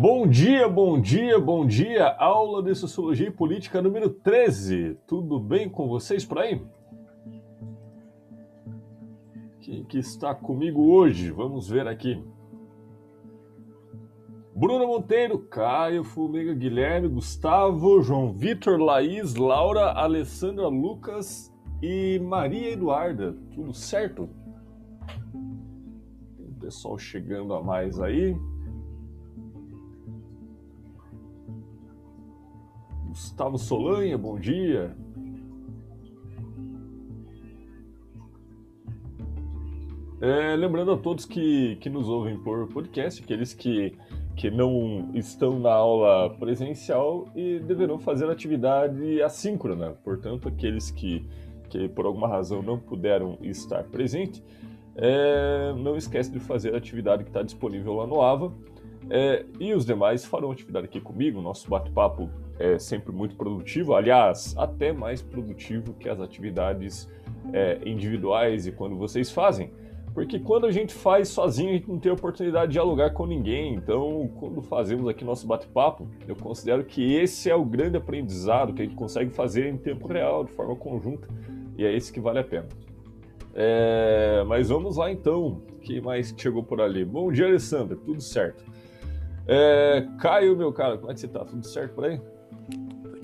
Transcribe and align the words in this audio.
Bom 0.00 0.28
dia, 0.28 0.68
bom 0.68 1.00
dia, 1.00 1.40
bom 1.40 1.66
dia! 1.66 2.06
Aula 2.20 2.62
de 2.62 2.72
Sociologia 2.72 3.26
e 3.26 3.32
Política 3.32 3.82
número 3.82 4.08
13. 4.08 4.96
Tudo 5.08 5.40
bem 5.40 5.68
com 5.68 5.88
vocês 5.88 6.24
por 6.24 6.38
aí? 6.38 6.62
Quem 9.58 9.82
que 9.82 9.98
está 9.98 10.32
comigo 10.32 10.92
hoje? 10.92 11.32
Vamos 11.32 11.68
ver 11.68 11.88
aqui. 11.88 12.22
Bruno 14.54 14.86
Monteiro, 14.86 15.36
Caio, 15.40 16.04
Fumega, 16.04 16.54
Guilherme, 16.54 17.08
Gustavo, 17.08 18.00
João 18.00 18.32
Vitor, 18.32 18.78
Laís, 18.78 19.34
Laura, 19.34 19.90
Alessandra, 19.94 20.68
Lucas 20.68 21.52
e 21.82 22.20
Maria 22.20 22.70
Eduarda. 22.70 23.36
Tudo 23.52 23.74
certo? 23.74 24.28
Tem 26.36 26.52
pessoal 26.60 26.96
chegando 26.96 27.52
a 27.52 27.60
mais 27.60 27.98
aí. 27.98 28.36
Gustavo 33.18 33.58
Solanha, 33.58 34.16
bom 34.16 34.38
dia. 34.38 34.96
É, 40.20 40.54
lembrando 40.54 40.92
a 40.92 40.96
todos 40.96 41.24
que, 41.24 41.74
que 41.80 41.90
nos 41.90 42.08
ouvem 42.08 42.38
por 42.38 42.68
podcast, 42.68 43.20
aqueles 43.20 43.52
que, 43.52 43.92
que 44.36 44.52
não 44.52 45.10
estão 45.14 45.58
na 45.58 45.72
aula 45.72 46.30
presencial 46.38 47.26
e 47.34 47.58
deverão 47.58 47.98
fazer 47.98 48.30
atividade 48.30 49.20
assíncrona. 49.20 49.94
Portanto, 50.04 50.46
aqueles 50.46 50.92
que, 50.92 51.26
que 51.68 51.88
por 51.88 52.06
alguma 52.06 52.28
razão 52.28 52.62
não 52.62 52.78
puderam 52.78 53.36
estar 53.42 53.82
presente, 53.82 54.40
é, 54.94 55.72
não 55.76 55.96
esquece 55.96 56.30
de 56.30 56.38
fazer 56.38 56.72
a 56.72 56.78
atividade 56.78 57.24
que 57.24 57.30
está 57.30 57.42
disponível 57.42 57.94
lá 57.94 58.06
no 58.06 58.22
AVA. 58.22 58.52
É, 59.10 59.44
e 59.58 59.72
os 59.72 59.86
demais 59.86 60.24
farão 60.24 60.50
atividade 60.50 60.86
aqui 60.86 61.00
comigo. 61.00 61.40
Nosso 61.40 61.68
bate-papo 61.68 62.28
é 62.58 62.78
sempre 62.78 63.12
muito 63.12 63.36
produtivo, 63.36 63.94
aliás, 63.94 64.54
até 64.58 64.92
mais 64.92 65.22
produtivo 65.22 65.94
que 65.94 66.08
as 66.08 66.20
atividades 66.20 67.08
é, 67.52 67.78
individuais 67.86 68.66
e 68.66 68.72
quando 68.72 68.96
vocês 68.96 69.30
fazem. 69.30 69.70
Porque 70.12 70.40
quando 70.40 70.66
a 70.66 70.72
gente 70.72 70.92
faz 70.92 71.28
sozinho, 71.28 71.70
a 71.70 71.72
gente 71.74 71.88
não 71.88 71.98
tem 71.98 72.10
oportunidade 72.10 72.68
de 72.68 72.72
dialogar 72.72 73.10
com 73.10 73.24
ninguém. 73.24 73.74
Então, 73.74 74.28
quando 74.40 74.60
fazemos 74.62 75.06
aqui 75.06 75.24
nosso 75.24 75.46
bate-papo, 75.46 76.08
eu 76.26 76.34
considero 76.34 76.84
que 76.84 77.14
esse 77.14 77.48
é 77.48 77.54
o 77.54 77.64
grande 77.64 77.96
aprendizado 77.96 78.72
que 78.74 78.82
a 78.82 78.84
gente 78.84 78.96
consegue 78.96 79.30
fazer 79.30 79.66
em 79.66 79.76
tempo 79.76 80.08
real, 80.08 80.44
de 80.44 80.50
forma 80.50 80.74
conjunta, 80.74 81.28
e 81.76 81.84
é 81.84 81.94
esse 81.94 82.12
que 82.12 82.18
vale 82.18 82.40
a 82.40 82.44
pena. 82.44 82.66
É, 83.54 84.42
mas 84.46 84.68
vamos 84.68 84.96
lá 84.96 85.10
então. 85.10 85.62
Quem 85.82 86.00
mais 86.00 86.34
chegou 86.36 86.62
por 86.62 86.80
ali? 86.80 87.04
Bom 87.04 87.30
dia, 87.30 87.46
Alessandra. 87.46 87.96
Tudo 87.96 88.20
certo. 88.20 88.64
É, 89.48 90.06
Caio, 90.20 90.56
meu 90.56 90.72
cara, 90.72 90.98
como 90.98 91.10
é 91.10 91.14
que 91.14 91.20
você 91.20 91.28
tá? 91.28 91.44
Tudo 91.44 91.66
certo 91.66 91.94
por 91.94 92.04
aí? 92.04 92.20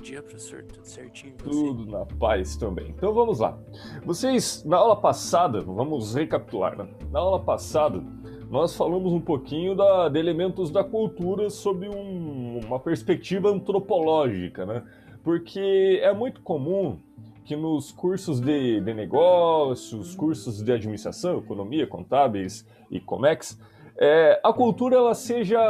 dia, 0.05 0.22
professor. 0.22 0.62
Tudo 0.62 0.84
certinho? 0.84 1.34
Tudo 1.39 1.91
na 1.91 2.05
paz 2.05 2.56
também. 2.56 2.91
Então 2.91 3.12
vamos 3.14 3.41
lá. 3.41 3.58
Vocês, 4.05 4.62
na 4.64 4.77
aula 4.77 4.97
passada, 4.97 5.62
vamos 5.62 6.14
recapitular, 6.14 6.77
né? 6.77 6.89
Na 7.11 7.20
aula 7.20 7.41
passada, 7.41 8.03
nós 8.50 8.77
falamos 8.77 9.12
um 9.12 9.20
pouquinho 9.20 9.75
da, 9.75 10.08
de 10.08 10.19
elementos 10.19 10.70
da 10.70 10.84
cultura 10.84 11.48
sob 11.48 11.89
um, 11.89 12.61
uma 12.61 12.78
perspectiva 12.78 13.48
antropológica, 13.48 14.66
né? 14.66 14.83
Porque 15.22 16.00
é 16.03 16.12
muito 16.12 16.42
comum 16.42 16.98
que 17.47 17.56
nos 17.56 17.91
cursos 17.91 18.41
de, 18.41 18.81
de 18.81 18.94
negócios, 18.94 20.14
cursos 20.14 20.62
de 20.62 20.70
administração, 20.70 21.38
economia, 21.38 21.86
contábeis 21.86 22.66
e 22.91 23.00
comex, 23.00 23.59
é, 23.97 24.41
a 24.43 24.53
cultura 24.53 24.97
ela 24.97 25.15
seja 25.15 25.60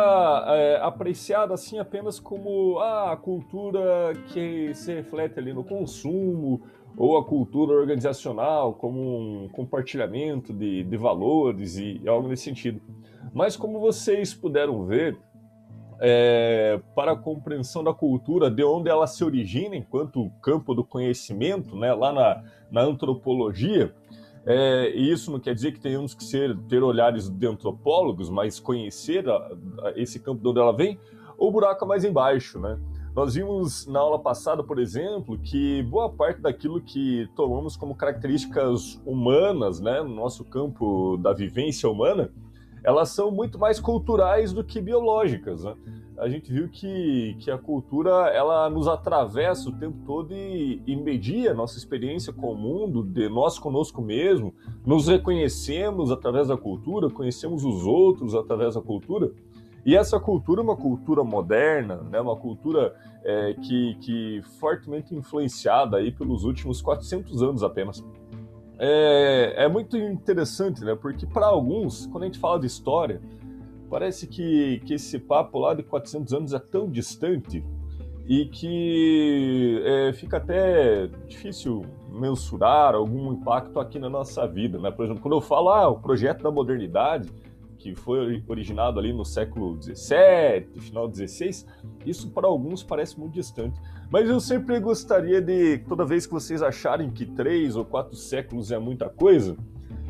é, 0.49 0.79
apreciada 0.83 1.55
assim 1.55 1.79
apenas 1.79 2.19
como 2.19 2.79
ah, 2.79 3.13
a 3.13 3.17
cultura 3.17 4.15
que 4.29 4.73
se 4.75 4.95
reflete 4.95 5.39
ali 5.39 5.53
no 5.53 5.63
consumo 5.63 6.63
ou 6.97 7.19
a 7.19 7.25
cultura 7.25 7.75
organizacional 7.75 8.73
como 8.75 9.45
um 9.45 9.49
compartilhamento 9.49 10.53
de, 10.53 10.85
de 10.85 10.97
valores 10.97 11.77
e 11.77 12.01
algo 12.07 12.29
nesse 12.29 12.45
sentido. 12.45 12.81
Mas 13.35 13.57
como 13.57 13.81
vocês 13.81 14.33
puderam 14.33 14.87
ver, 14.87 15.19
é, 16.01 16.81
para 16.95 17.13
a 17.13 17.17
compreensão 17.17 17.83
da 17.83 17.93
cultura, 17.93 18.51
de 18.51 18.63
onde 18.65 18.89
ela 18.89 19.07
se 19.07 19.25
origina 19.25 19.77
enquanto 19.77 20.31
campo 20.43 20.75
do 20.75 20.85
conhecimento, 20.85 21.77
né, 21.77 21.93
lá 21.93 22.13
na, 22.13 22.43
na 22.71 22.83
antropologia, 22.83 23.95
é, 24.47 24.91
e 24.95 25.11
isso 25.11 25.31
não 25.31 25.41
quer 25.41 25.55
dizer 25.55 25.73
que 25.73 25.81
tenhamos 25.81 26.15
que 26.15 26.23
ser, 26.23 26.57
ter 26.69 26.83
olhares 26.83 27.29
de 27.29 27.47
antropólogos, 27.47 28.29
mas 28.29 28.61
conhecer 28.61 29.29
a, 29.29 29.37
a, 29.83 29.93
esse 29.97 30.21
campo 30.21 30.43
de 30.43 30.49
onde 30.49 30.61
ela 30.61 30.73
vem, 30.73 30.99
ou 31.39 31.51
buraco 31.51 31.87
mais 31.87 32.05
embaixo, 32.05 32.59
né? 32.59 32.79
Nós 33.15 33.35
vimos 33.35 33.87
na 33.87 34.01
aula 34.01 34.19
passada, 34.19 34.63
por 34.63 34.79
exemplo, 34.79 35.39
que 35.39 35.83
boa 35.85 36.11
parte 36.11 36.41
daquilo 36.41 36.81
que 36.81 37.29
tomamos 37.37 37.77
como 37.77 37.95
características 37.95 39.01
humanas, 39.07 39.79
né, 39.81 40.03
no 40.03 40.13
nosso 40.13 40.45
campo 40.45 41.17
da 41.19 41.33
vivência 41.33 41.89
humana, 41.89 42.33
elas 42.85 43.09
são 43.09 43.31
muito 43.31 43.59
mais 43.59 43.81
culturais 43.81 44.53
do 44.53 44.63
que 44.63 44.81
biológicas, 44.81 45.65
né? 45.65 45.75
a 46.19 46.29
gente 46.29 46.53
viu 46.53 46.69
que, 46.69 47.37
que 47.41 47.51
a 47.51 47.59
cultura 47.59 48.29
ela 48.29 48.71
nos 48.71 48.87
atravessa 48.87 49.69
o 49.69 49.73
tempo 49.73 49.99
todo 50.07 50.33
e, 50.33 50.81
e 50.87 50.95
media 50.95 51.51
a 51.51 51.55
nossa 51.55 51.77
experiência 51.77 52.33
com 52.33 52.53
o 52.53 52.57
mundo, 52.57 53.03
de 53.03 53.29
nós 53.29 53.59
conosco 53.59 54.01
mesmo, 54.01 54.55
nos 54.87 55.09
reconhecemos 55.09 56.13
através 56.13 56.49
da 56.49 56.57
cultura, 56.57 57.11
conhecemos 57.11 57.65
os 57.65 57.85
outros 57.85 58.35
através 58.35 58.75
da 58.75 58.81
cultura. 58.81 59.33
E 59.85 59.97
essa 59.97 60.19
cultura 60.21 60.61
é 60.61 60.65
uma 60.65 60.77
cultura 60.77 61.25
moderna, 61.25 61.97
né, 61.97 62.21
uma 62.21 62.37
cultura 62.37 62.95
é, 63.23 63.55
que, 63.55 63.97
que 64.01 64.43
fortemente 64.59 65.15
influenciada 65.15 65.97
aí 65.97 66.13
pelos 66.13 66.45
últimos 66.45 66.81
400 66.81 67.43
anos 67.43 67.63
apenas. 67.63 68.05
É, 68.79 69.65
é 69.65 69.69
muito 69.69 69.97
interessante, 69.97 70.85
né, 70.85 70.95
porque 70.95 71.27
para 71.27 71.47
alguns, 71.47 72.07
quando 72.07 72.25
a 72.25 72.27
gente 72.27 72.39
fala 72.39 72.59
de 72.59 72.67
história, 72.67 73.21
Parece 73.95 74.27
que, 74.27 74.81
que 74.85 74.95
esse 74.95 75.21
papo 75.21 75.57
lá 75.59 75.73
de 75.73 75.85
400 75.85 76.33
anos 76.33 76.53
é 76.53 76.59
tão 76.59 76.91
distante 76.91 77.65
e 78.27 78.47
que 78.47 79.81
é, 79.85 80.13
fica 80.13 80.39
até 80.39 81.07
difícil 81.29 81.83
mensurar 82.11 82.97
algum 82.97 83.33
impacto 83.33 83.79
aqui 83.79 83.99
na 83.99 84.09
nossa 84.09 84.49
vida. 84.49 84.79
Né? 84.79 84.91
Por 84.91 85.05
exemplo, 85.05 85.23
quando 85.23 85.35
eu 85.35 85.41
falo 85.41 85.69
ah, 85.69 85.89
o 85.89 86.01
projeto 86.01 86.43
da 86.43 86.51
modernidade, 86.51 87.31
que 87.85 87.95
foi 87.95 88.43
originado 88.49 88.99
ali 88.99 89.13
no 89.13 89.27
século 89.27 89.77
XVII, 89.81 90.81
final 90.81 91.13
XVI, 91.13 91.67
isso 92.07 92.31
para 92.31 92.47
alguns 92.47 92.83
parece 92.83 93.21
muito 93.21 93.35
distante. 93.35 93.79
Mas 94.11 94.27
eu 94.27 94.41
sempre 94.41 94.81
gostaria 94.81 95.39
de, 95.39 95.79
toda 95.87 96.03
vez 96.03 96.25
que 96.25 96.33
vocês 96.33 96.63
acharem 96.63 97.11
que 97.11 97.27
três 97.27 97.77
ou 97.77 97.85
quatro 97.85 98.17
séculos 98.17 98.73
é 98.73 98.79
muita 98.79 99.11
coisa, 99.11 99.55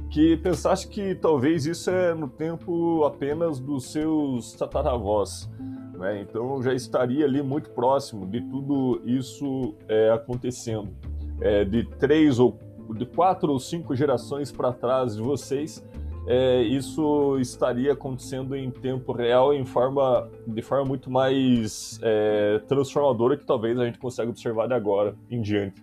que 0.08 0.36
pensasse 0.36 0.86
que 0.86 1.16
talvez 1.16 1.66
isso 1.66 1.90
é 1.90 2.14
no 2.14 2.28
tempo 2.28 3.02
apenas 3.04 3.58
dos 3.58 3.90
seus 3.90 4.52
tataravós. 4.52 5.50
Né? 5.94 6.20
Então 6.20 6.62
já 6.62 6.72
estaria 6.72 7.24
ali 7.24 7.42
muito 7.42 7.70
próximo 7.70 8.24
de 8.24 8.40
tudo 8.42 9.02
isso 9.04 9.74
é, 9.88 10.10
acontecendo. 10.10 10.90
É, 11.40 11.64
de 11.64 11.82
três 11.98 12.38
ou 12.38 12.56
de 12.96 13.04
quatro 13.04 13.50
ou 13.50 13.58
cinco 13.58 13.96
gerações 13.96 14.52
para 14.52 14.72
trás 14.72 15.16
de 15.16 15.22
vocês, 15.22 15.84
é, 16.26 16.62
isso 16.62 17.38
estaria 17.38 17.92
acontecendo 17.92 18.56
em 18.56 18.70
tempo 18.70 19.12
real 19.12 19.52
em 19.52 19.64
forma, 19.64 20.28
de 20.46 20.62
forma 20.62 20.84
muito 20.84 21.10
mais 21.10 21.98
é, 22.02 22.60
transformadora 22.66 23.36
que 23.36 23.44
talvez 23.44 23.78
a 23.78 23.84
gente 23.84 23.98
consiga 23.98 24.28
observar 24.28 24.66
de 24.66 24.74
agora 24.74 25.14
em 25.30 25.40
diante. 25.40 25.82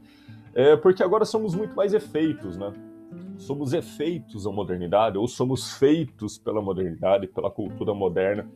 É, 0.53 0.75
porque 0.75 1.03
agora 1.03 1.25
somos 1.25 1.55
muito 1.55 1.75
mais 1.75 1.93
efeitos, 1.93 2.57
né? 2.57 2.73
somos 3.41 3.73
efeitos 3.73 4.43
da 4.43 4.51
modernidade 4.51 5.17
ou 5.17 5.27
somos 5.27 5.73
feitos 5.73 6.37
pela 6.37 6.61
modernidade, 6.61 7.27
pela 7.27 7.49
cultura 7.49 7.93
moderna. 7.93 8.47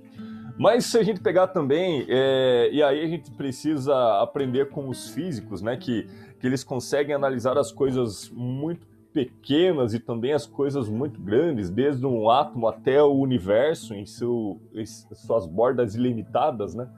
Mas 0.58 0.86
se 0.86 0.98
a 0.98 1.04
gente 1.04 1.20
pegar 1.20 1.48
também, 1.48 2.06
é, 2.08 2.70
e 2.72 2.82
aí 2.82 3.04
a 3.04 3.08
gente 3.08 3.30
precisa 3.32 4.22
aprender 4.22 4.70
com 4.70 4.88
os 4.88 5.10
físicos, 5.10 5.62
né, 5.62 5.76
que, 5.76 6.08
que 6.40 6.48
eles 6.48 6.64
conseguem 6.64 7.14
analisar 7.14 7.58
as 7.58 7.72
coisas 7.72 8.30
muito 8.30 8.88
pequenas 9.16 9.94
e 9.94 10.00
também 10.00 10.34
as 10.34 10.46
coisas 10.46 10.90
muito 10.90 11.22
grandes, 11.22 11.70
desde 11.70 12.06
um 12.06 12.30
átomo 12.30 12.68
até 12.68 13.02
o 13.02 13.14
universo 13.14 13.94
em, 13.94 14.06
seu, 14.06 14.60
em 14.74 14.86
suas 14.86 15.48
bordas 15.48 15.96
ilimitadas, 15.96 16.76
né? 16.76 16.90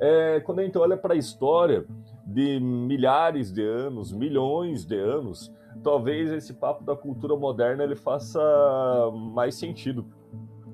É, 0.00 0.40
quando 0.40 0.60
a 0.60 0.62
gente 0.62 0.78
olha 0.78 0.96
para 0.96 1.12
a 1.12 1.16
história 1.18 1.84
de 2.26 2.58
milhares 2.58 3.52
de 3.52 3.62
anos, 3.62 4.10
milhões 4.10 4.86
de 4.86 4.96
anos, 4.96 5.52
talvez 5.82 6.30
esse 6.30 6.54
papo 6.54 6.82
da 6.82 6.96
cultura 6.96 7.36
moderna 7.36 7.84
ele 7.84 7.96
faça 7.96 8.40
mais 9.12 9.54
sentido. 9.54 10.06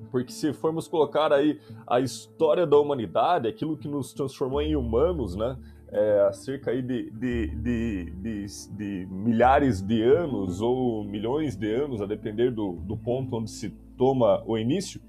Porque 0.09 0.31
se 0.31 0.53
formos 0.53 0.87
colocar 0.87 1.33
aí 1.33 1.59
a 1.85 1.99
história 1.99 2.65
da 2.65 2.77
humanidade, 2.77 3.45
aquilo 3.45 3.75
que 3.75 3.89
nos 3.89 4.13
transformou 4.13 4.61
em 4.61 4.73
humanos, 4.73 5.35
né? 5.35 5.57
É, 5.89 6.27
há 6.27 6.33
cerca 6.33 6.71
aí 6.71 6.81
de, 6.81 7.09
de, 7.11 7.47
de, 7.55 8.45
de, 8.71 9.07
milhares 9.09 9.81
de 9.81 10.01
anos 10.01 10.59
ou 10.59 11.03
milhões 11.03 11.55
de 11.55 11.73
anos, 11.73 12.01
a 12.01 12.05
depender 12.05 12.51
do, 12.51 12.73
do 12.73 12.97
ponto 12.97 13.37
onde 13.37 13.49
se 13.49 13.69
toma 13.97 14.43
o 14.45 14.57
início, 14.57 15.01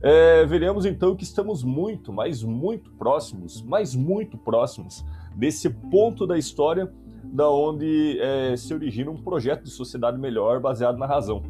é, 0.00 0.44
veremos 0.44 0.86
então 0.86 1.16
que 1.16 1.24
estamos 1.24 1.64
muito, 1.64 2.12
mas 2.12 2.42
muito 2.42 2.90
próximos, 2.92 3.62
mas 3.62 3.94
muito 3.94 4.38
próximos 4.38 5.04
desse 5.34 5.68
ponto 5.70 6.26
da 6.26 6.38
história 6.38 6.92
da 7.24 7.50
onde 7.50 8.18
é, 8.20 8.56
se 8.56 8.72
origina 8.72 9.10
um 9.10 9.16
projeto 9.16 9.64
de 9.64 9.70
sociedade 9.70 10.18
melhor 10.18 10.60
baseado 10.60 10.96
na 10.98 11.06
razão. 11.06 11.42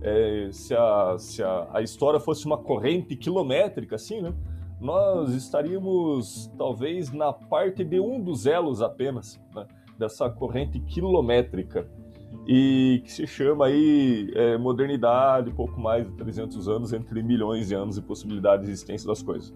É, 0.00 0.48
se 0.52 0.74
a, 0.74 1.16
se 1.18 1.42
a, 1.42 1.68
a, 1.74 1.82
história 1.82 2.20
fosse 2.20 2.46
uma 2.46 2.56
corrente 2.56 3.16
quilométrica, 3.16 3.96
assim, 3.96 4.20
né, 4.20 4.32
nós 4.80 5.32
estaríamos 5.34 6.50
talvez 6.58 7.10
na 7.12 7.32
parte 7.32 7.84
de 7.84 7.98
um 7.98 8.20
dos 8.20 8.46
elos 8.46 8.82
apenas 8.82 9.40
né, 9.54 9.66
dessa 9.98 10.28
corrente 10.28 10.78
quilométrica 10.80 11.88
e 12.46 13.00
que 13.04 13.12
se 13.12 13.26
chama 13.26 13.66
aí 13.66 14.30
é, 14.34 14.56
modernidade, 14.58 15.50
pouco 15.50 15.80
mais 15.80 16.06
de 16.06 16.12
300 16.12 16.68
anos, 16.68 16.92
entre 16.92 17.22
milhões 17.22 17.68
de 17.68 17.74
anos 17.74 17.96
e 17.96 18.02
possibilidade 18.02 18.64
de 18.64 18.70
existência 18.70 19.06
das 19.06 19.22
coisas. 19.22 19.52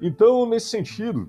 Então, 0.00 0.46
nesse 0.46 0.66
sentido, 0.66 1.28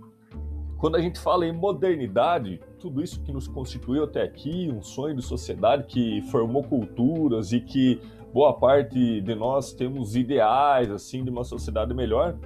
quando 0.78 0.96
a 0.96 1.02
gente 1.02 1.20
fala 1.20 1.46
em 1.46 1.52
modernidade, 1.52 2.60
tudo 2.80 3.02
isso 3.02 3.22
que 3.22 3.32
nos 3.32 3.48
constituiu 3.48 4.04
até 4.04 4.24
aqui, 4.24 4.72
um 4.72 4.82
sonho 4.82 5.16
de 5.16 5.22
sociedade 5.22 5.86
que 5.86 6.22
formou 6.32 6.64
culturas 6.64 7.52
e 7.52 7.60
que 7.60 8.00
boa 8.34 8.54
parte 8.54 9.22
de 9.22 9.36
nós 9.36 9.74
temos 9.74 10.16
ideais 10.16 10.92
assim 10.92 11.24
de 11.24 11.30
uma 11.30 11.44
sociedade 11.44 11.94
melhor, 11.94 12.38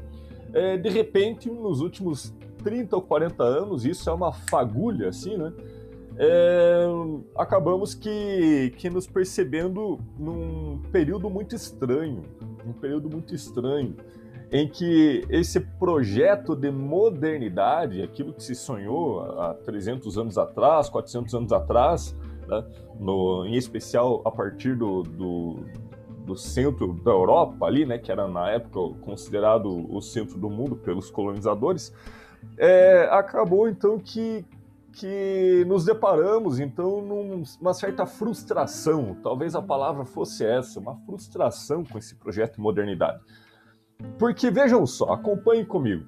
é, 0.54 0.78
de 0.78 0.90
repente, 0.90 1.50
nos 1.50 1.82
últimos 1.82 2.34
30 2.64 2.96
ou 2.96 3.02
40 3.02 3.44
anos, 3.44 3.86
isso 3.86 4.10
é 4.10 4.14
uma 4.14 4.32
fagulha 4.32 5.10
assim, 5.10 5.38
né? 5.38 5.52
é, 6.18 6.86
acabamos 7.36 7.94
que, 7.96 8.74
que 8.78 8.90
nos 8.90 9.08
percebendo 9.08 10.00
num 10.18 10.80
período 10.92 11.30
muito 11.30 11.56
estranho, 11.56 12.24
um 12.66 12.74
período 12.74 13.10
muito 13.10 13.34
estranho, 13.34 13.96
em 14.52 14.68
que 14.68 15.26
esse 15.30 15.62
projeto 15.62 16.56
de 16.56 16.70
modernidade, 16.70 18.02
aquilo 18.02 18.34
que 18.34 18.44
se 18.44 18.54
sonhou 18.54 19.22
há 19.40 19.54
300 19.54 20.18
anos 20.18 20.38
atrás, 20.38 20.90
400 20.90 21.34
anos 21.34 21.54
atrás, 21.54 22.16
né, 22.48 22.64
no, 23.00 23.46
em 23.46 23.56
especial 23.56 24.22
a 24.26 24.30
partir 24.30 24.76
do, 24.76 25.04
do, 25.04 25.66
do, 26.32 26.38
centro 26.38 26.94
da 26.94 27.12
Europa 27.12 27.66
ali, 27.66 27.86
né, 27.86 27.98
que 27.98 28.12
era 28.12 28.28
na 28.28 28.50
época 28.50 29.00
considerado 29.02 29.88
o 29.94 30.02
centro 30.02 30.38
do 30.38 30.50
mundo 30.50 30.76
pelos 30.76 31.10
colonizadores, 31.10 31.94
é, 32.58 33.08
acabou 33.12 33.68
então 33.68 34.00
que 34.00 34.46
que 34.94 35.64
nos 35.68 35.86
deparamos 35.86 36.60
então 36.60 37.02
numa 37.02 37.74
certa 37.74 38.06
frustração, 38.06 39.16
talvez 39.24 39.56
a 39.56 39.62
palavra 39.62 40.04
fosse 40.04 40.46
essa, 40.46 40.80
uma 40.80 40.98
frustração 41.06 41.86
com 41.86 41.98
esse 41.98 42.14
projeto 42.16 42.56
de 42.56 42.62
modernidade. 42.62 43.22
Porque 44.20 44.52
vejam 44.52 44.86
só, 44.86 45.14
acompanhem 45.14 45.64
comigo. 45.64 46.06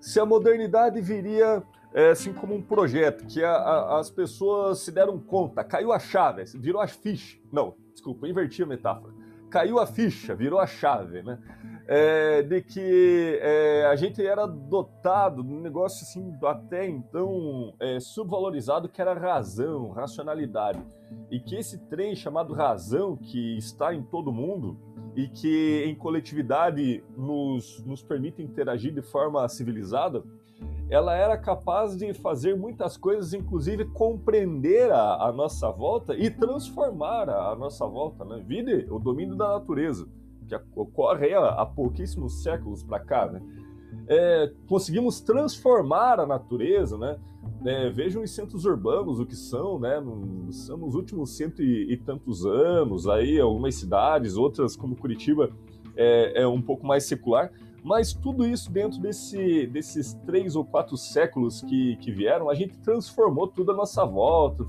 Se 0.00 0.20
a 0.20 0.26
modernidade 0.26 1.00
viria 1.00 1.62
é, 1.94 2.10
assim 2.10 2.32
como 2.32 2.54
um 2.54 2.62
projeto 2.62 3.26
que 3.26 3.42
a, 3.42 3.52
a, 3.52 3.98
as 4.00 4.10
pessoas 4.10 4.80
se 4.80 4.90
deram 4.90 5.18
conta, 5.18 5.62
caiu 5.64 5.92
a 5.92 5.98
chave, 5.98 6.44
virou 6.58 6.80
a 6.80 6.86
ficha. 6.86 7.38
Não, 7.52 7.74
desculpa, 7.92 8.26
inverti 8.26 8.62
a 8.62 8.66
metáfora. 8.66 9.12
Caiu 9.50 9.78
a 9.78 9.86
ficha, 9.86 10.34
virou 10.34 10.58
a 10.58 10.66
chave, 10.66 11.22
né? 11.22 11.38
é, 11.86 12.42
de 12.42 12.62
que 12.62 13.38
é, 13.42 13.86
a 13.86 13.96
gente 13.96 14.24
era 14.24 14.46
dotado 14.46 15.42
de 15.42 15.52
um 15.52 15.60
negócio 15.60 16.04
assim 16.04 16.34
até 16.44 16.86
então 16.88 17.74
é, 17.80 17.98
subvalorizado 18.00 18.88
que 18.88 19.00
era 19.00 19.14
razão, 19.14 19.90
racionalidade. 19.90 20.82
E 21.30 21.38
que 21.38 21.56
esse 21.56 21.78
trem 21.88 22.14
chamado 22.16 22.54
razão, 22.54 23.16
que 23.16 23.58
está 23.58 23.94
em 23.94 24.02
todo 24.02 24.32
mundo 24.32 24.78
e 25.14 25.28
que 25.28 25.84
em 25.86 25.94
coletividade 25.94 27.04
nos, 27.14 27.84
nos 27.84 28.02
permite 28.02 28.42
interagir 28.42 28.94
de 28.94 29.02
forma 29.02 29.46
civilizada, 29.48 30.22
ela 30.92 31.14
era 31.14 31.38
capaz 31.38 31.96
de 31.96 32.12
fazer 32.12 32.54
muitas 32.54 32.98
coisas, 32.98 33.32
inclusive 33.32 33.86
compreender 33.86 34.92
a, 34.92 35.28
a 35.28 35.32
nossa 35.32 35.70
volta 35.70 36.14
e 36.14 36.28
transformar 36.28 37.30
a, 37.30 37.52
a 37.52 37.56
nossa 37.56 37.86
volta, 37.86 38.26
né? 38.26 38.44
Vide 38.46 38.86
o 38.90 38.98
domínio 38.98 39.34
da 39.34 39.54
natureza 39.54 40.06
que 40.46 40.54
ocorre 40.76 41.32
há, 41.32 41.64
pouquíssimos 41.64 42.42
séculos 42.42 42.82
para 42.82 43.00
cá, 43.00 43.26
né? 43.26 43.40
É, 44.06 44.52
conseguimos 44.68 45.20
transformar 45.22 46.20
a 46.20 46.26
natureza, 46.26 46.98
né? 46.98 47.18
É, 47.64 47.88
vejam 47.88 48.22
os 48.22 48.30
centros 48.30 48.66
urbanos 48.66 49.18
o 49.18 49.24
que 49.24 49.34
são, 49.34 49.78
né? 49.78 49.98
No, 49.98 50.52
são 50.52 50.76
nos 50.76 50.94
últimos 50.94 51.34
cento 51.34 51.62
e, 51.62 51.90
e, 51.90 51.96
tantos 51.96 52.44
anos, 52.44 53.08
aí 53.08 53.40
algumas 53.40 53.76
cidades, 53.76 54.36
outras 54.36 54.76
como 54.76 54.94
Curitiba 54.94 55.50
é, 55.96 56.42
é, 56.42 56.46
um 56.46 56.60
pouco 56.60 56.86
mais 56.86 57.04
secular, 57.04 57.50
mas 57.82 58.12
tudo 58.12 58.46
isso 58.46 58.70
dentro 58.70 59.00
desse, 59.00 59.66
desses 59.66 60.14
três 60.24 60.54
ou 60.54 60.64
quatro 60.64 60.96
séculos 60.96 61.60
que, 61.62 61.96
que 61.96 62.12
vieram, 62.12 62.48
a 62.48 62.54
gente 62.54 62.78
transformou 62.78 63.48
tudo 63.48 63.72
à 63.72 63.74
nossa 63.74 64.04
volta, 64.04 64.64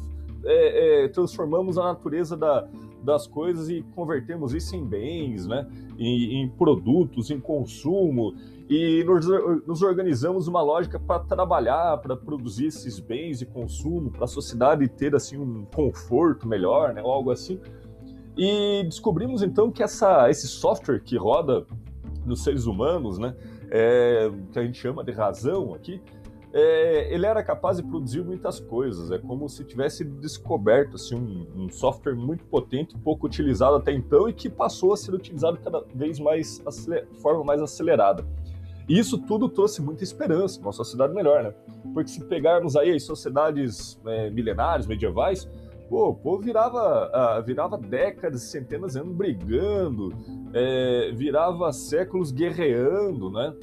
é, 0.45 1.06
é, 1.06 1.07
transformamos 1.10 1.77
a 1.77 1.83
natureza 1.83 2.36
da, 2.36 2.68
das 3.04 3.27
coisas 3.27 3.69
e 3.69 3.83
convertemos 3.95 4.54
isso 4.54 4.75
em 4.75 4.83
bens, 4.83 5.45
né? 5.45 5.68
em, 5.98 6.42
em 6.42 6.50
produtos, 6.50 7.30
em 7.30 7.39
consumo, 7.39 8.33
e 8.68 9.04
nos, 9.04 9.27
nos 9.68 9.81
organizamos 9.83 10.48
uma 10.48 10.62
lógica 10.62 11.00
para 11.00 11.19
trabalhar, 11.19 11.98
para 12.00 12.15
produzir 12.15 12.68
esses 12.68 13.00
bens 13.00 13.39
de 13.39 13.45
consumo, 13.45 14.10
para 14.10 14.24
a 14.24 14.27
sociedade 14.27 14.88
ter 14.88 15.15
assim 15.15 15.38
um 15.38 15.65
conforto 15.65 16.48
melhor, 16.48 16.94
né? 16.94 17.01
ou 17.04 17.12
algo 17.12 17.30
assim. 17.30 17.60
E 18.36 18.83
descobrimos 18.86 19.44
então 19.44 19.69
que 19.69 19.83
essa, 19.83 20.30
esse 20.30 20.48
software 20.48 21.00
que 21.00 21.15
roda 21.15 21.68
nos 22.25 22.44
seres 22.44 22.66
humanos, 22.66 23.18
né, 23.18 23.36
é, 23.70 24.31
que 24.52 24.60
a 24.60 24.64
gente 24.64 24.80
chama 24.80 25.04
de 25.04 25.12
razão 25.12 25.74
aqui, 25.74 26.02
é, 26.54 27.12
ele 27.12 27.25
era 27.25 27.44
capaz 27.44 27.78
de 27.78 27.84
produzir 27.84 28.24
muitas 28.24 28.60
coisas. 28.60 29.10
É 29.10 29.18
como 29.18 29.50
se 29.50 29.64
tivesse 29.64 30.04
descoberto 30.04 30.96
assim, 30.96 31.16
um, 31.16 31.64
um, 31.64 31.70
software 31.70 32.16
muito 32.16 32.46
potente, 32.46 32.96
pouco 33.00 33.25
utilizado 33.25 33.78
até 33.78 33.92
então 33.92 34.30
e 34.30 34.34
que 34.34 34.50
passou 34.50 34.94
a 34.94 34.98
ser 34.98 35.16
utilizado 35.16 35.58
cada 35.58 35.84
vez 35.96 36.20
mais 36.20 36.62
de 36.62 37.20
forma 37.20 37.44
mais 37.44 37.60
acelerada. 37.60 38.24
E 38.88 39.00
isso 39.00 39.18
tudo 39.18 39.50
trouxe 39.50 39.81
muita 39.81 40.04
esperança, 40.04 40.60
uma 40.60 40.74
sociedade 40.74 41.14
melhor, 41.14 41.44
né? 41.44 41.54
Porque 41.94 42.12
se 42.12 42.24
pegarmos 42.24 42.75
aí 42.75 42.92
as 42.92 43.04
sociedades 43.04 44.00
é, 44.06 44.30
milenares, 44.30 44.86
medievais, 44.86 45.50
pô, 45.89 46.09
o 46.09 46.15
povo 46.15 46.41
virava, 46.41 47.10
ah, 47.13 47.41
virava 47.41 47.77
décadas, 47.77 48.43
centenas 48.43 48.93
de 48.93 49.00
anos 49.00 49.15
brigando, 49.15 50.13
é, 50.53 51.12
virava 51.13 51.72
séculos 51.72 52.31
guerreando, 52.31 53.29
né? 53.29 53.53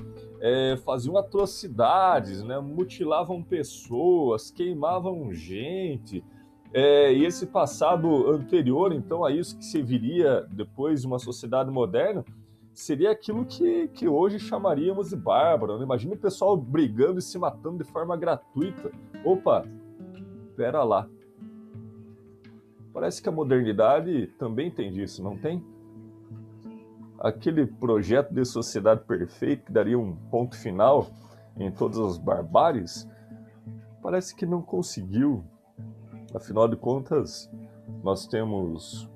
é, 0.40 0.76
faziam 0.78 1.16
atrocidades, 1.16 2.42
né? 2.42 2.59
mutilavam 2.59 3.42
pessoas, 3.42 4.50
queimavam 4.50 5.33
gente. 5.33 6.25
É, 6.73 7.12
e 7.12 7.25
esse 7.25 7.47
passado 7.47 8.30
anterior, 8.30 8.92
então, 8.92 9.25
a 9.25 9.30
isso 9.30 9.59
que 9.59 9.64
se 9.64 9.83
viria 9.83 10.47
depois 10.50 11.02
de 11.02 11.06
uma 11.06 11.18
sociedade 11.18 11.71
moderna, 11.71 12.25
seria 12.73 13.11
aquilo 13.11 13.45
que, 13.45 13.88
que 13.88 14.09
hoje 14.09 14.38
chamaríamos 14.38 15.11
de 15.11 15.16
bárbaro. 15.16 15.76
Né? 15.76 15.85
Imagina 15.85 16.14
o 16.14 16.18
pessoal 16.18 16.56
brigando 16.56 17.18
e 17.18 17.23
se 17.23 17.38
matando 17.38 17.85
de 17.85 17.90
forma 17.90 18.16
gratuita. 18.16 18.90
Opa, 19.25 19.66
pera 20.56 20.83
lá. 20.83 21.06
Parece 22.92 23.23
que 23.23 23.28
a 23.28 23.32
modernidade 23.32 24.26
também 24.38 24.70
tem 24.70 24.92
disso, 24.92 25.23
não 25.23 25.37
tem? 25.37 25.64
aquele 27.20 27.66
projeto 27.66 28.32
de 28.32 28.44
sociedade 28.47 29.02
perfeita 29.04 29.66
que 29.66 29.73
daria 29.73 29.99
um 29.99 30.16
ponto 30.30 30.56
final 30.56 31.06
em 31.56 31.70
todas 31.70 31.99
as 31.99 32.16
barbáries, 32.16 33.06
parece 34.02 34.35
que 34.35 34.47
não 34.47 34.62
conseguiu. 34.62 35.44
Afinal 36.35 36.66
de 36.66 36.76
contas, 36.76 37.50
nós 38.02 38.26
temos 38.26 39.09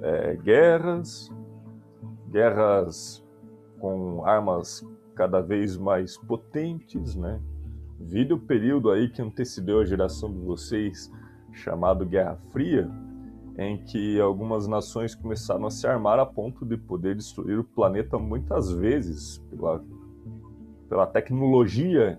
é, 0.00 0.36
guerras, 0.36 1.30
guerras 2.30 3.22
com 3.78 4.24
armas 4.24 4.86
cada 5.14 5.42
vez 5.42 5.76
mais 5.76 6.16
potentes, 6.16 7.14
né? 7.14 7.40
Vide 8.00 8.32
o 8.32 8.38
período 8.38 8.90
aí 8.90 9.08
que 9.10 9.20
antecedeu 9.20 9.80
a 9.80 9.84
geração 9.84 10.32
de 10.32 10.38
vocês, 10.38 11.12
chamado 11.52 12.04
Guerra 12.06 12.36
Fria, 12.50 12.90
em 13.56 13.76
que 13.78 14.20
algumas 14.20 14.66
nações 14.66 15.14
começaram 15.14 15.66
a 15.66 15.70
se 15.70 15.86
armar 15.86 16.18
a 16.18 16.26
ponto 16.26 16.64
de 16.64 16.76
poder 16.76 17.14
destruir 17.14 17.58
o 17.58 17.64
planeta 17.64 18.18
muitas 18.18 18.72
vezes 18.72 19.38
pela, 19.50 19.84
pela 20.88 21.06
tecnologia 21.06 22.18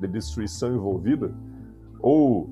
de 0.00 0.08
destruição 0.08 0.74
envolvida 0.74 1.34
ou 2.00 2.48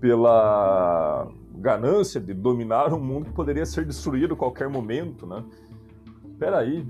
pela 0.00 1.28
ganância 1.56 2.20
de 2.20 2.32
dominar 2.32 2.92
um 2.92 3.00
mundo 3.00 3.26
que 3.26 3.32
poderia 3.32 3.66
ser 3.66 3.84
destruído 3.84 4.34
a 4.34 4.36
qualquer 4.36 4.68
momento, 4.68 5.26
né? 5.26 5.44
Peraí, 6.38 6.86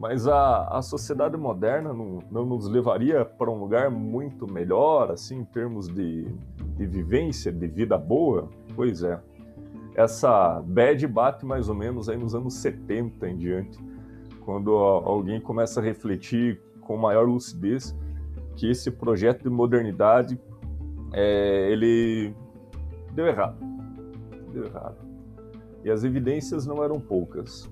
mas 0.00 0.26
a, 0.26 0.78
a 0.78 0.82
sociedade 0.82 1.36
moderna 1.36 1.92
não, 1.92 2.18
não 2.28 2.44
nos 2.44 2.66
levaria 2.66 3.24
para 3.24 3.48
um 3.48 3.60
lugar 3.60 3.88
muito 3.88 4.52
melhor, 4.52 5.12
assim, 5.12 5.38
em 5.38 5.44
termos 5.44 5.86
de, 5.86 6.24
de 6.76 6.86
vivência, 6.86 7.52
de 7.52 7.68
vida 7.68 7.96
boa? 7.96 8.48
Pois 8.74 9.04
é 9.04 9.20
essa 9.94 10.62
bad 10.62 11.06
bate 11.06 11.44
mais 11.44 11.68
ou 11.68 11.74
menos 11.74 12.08
aí 12.08 12.16
nos 12.16 12.34
anos 12.34 12.54
70 12.54 13.28
em 13.28 13.36
diante, 13.36 13.78
quando 14.44 14.70
alguém 14.72 15.40
começa 15.40 15.80
a 15.80 15.82
refletir 15.82 16.60
com 16.80 16.96
maior 16.96 17.28
lucidez 17.28 17.96
que 18.56 18.70
esse 18.70 18.90
projeto 18.90 19.42
de 19.42 19.50
modernidade 19.50 20.40
é, 21.12 21.70
ele 21.70 22.34
deu 23.12 23.26
errado, 23.26 23.58
deu 24.52 24.64
errado. 24.64 24.96
E 25.84 25.90
as 25.90 26.04
evidências 26.04 26.66
não 26.66 26.82
eram 26.84 27.00
poucas. 27.00 27.70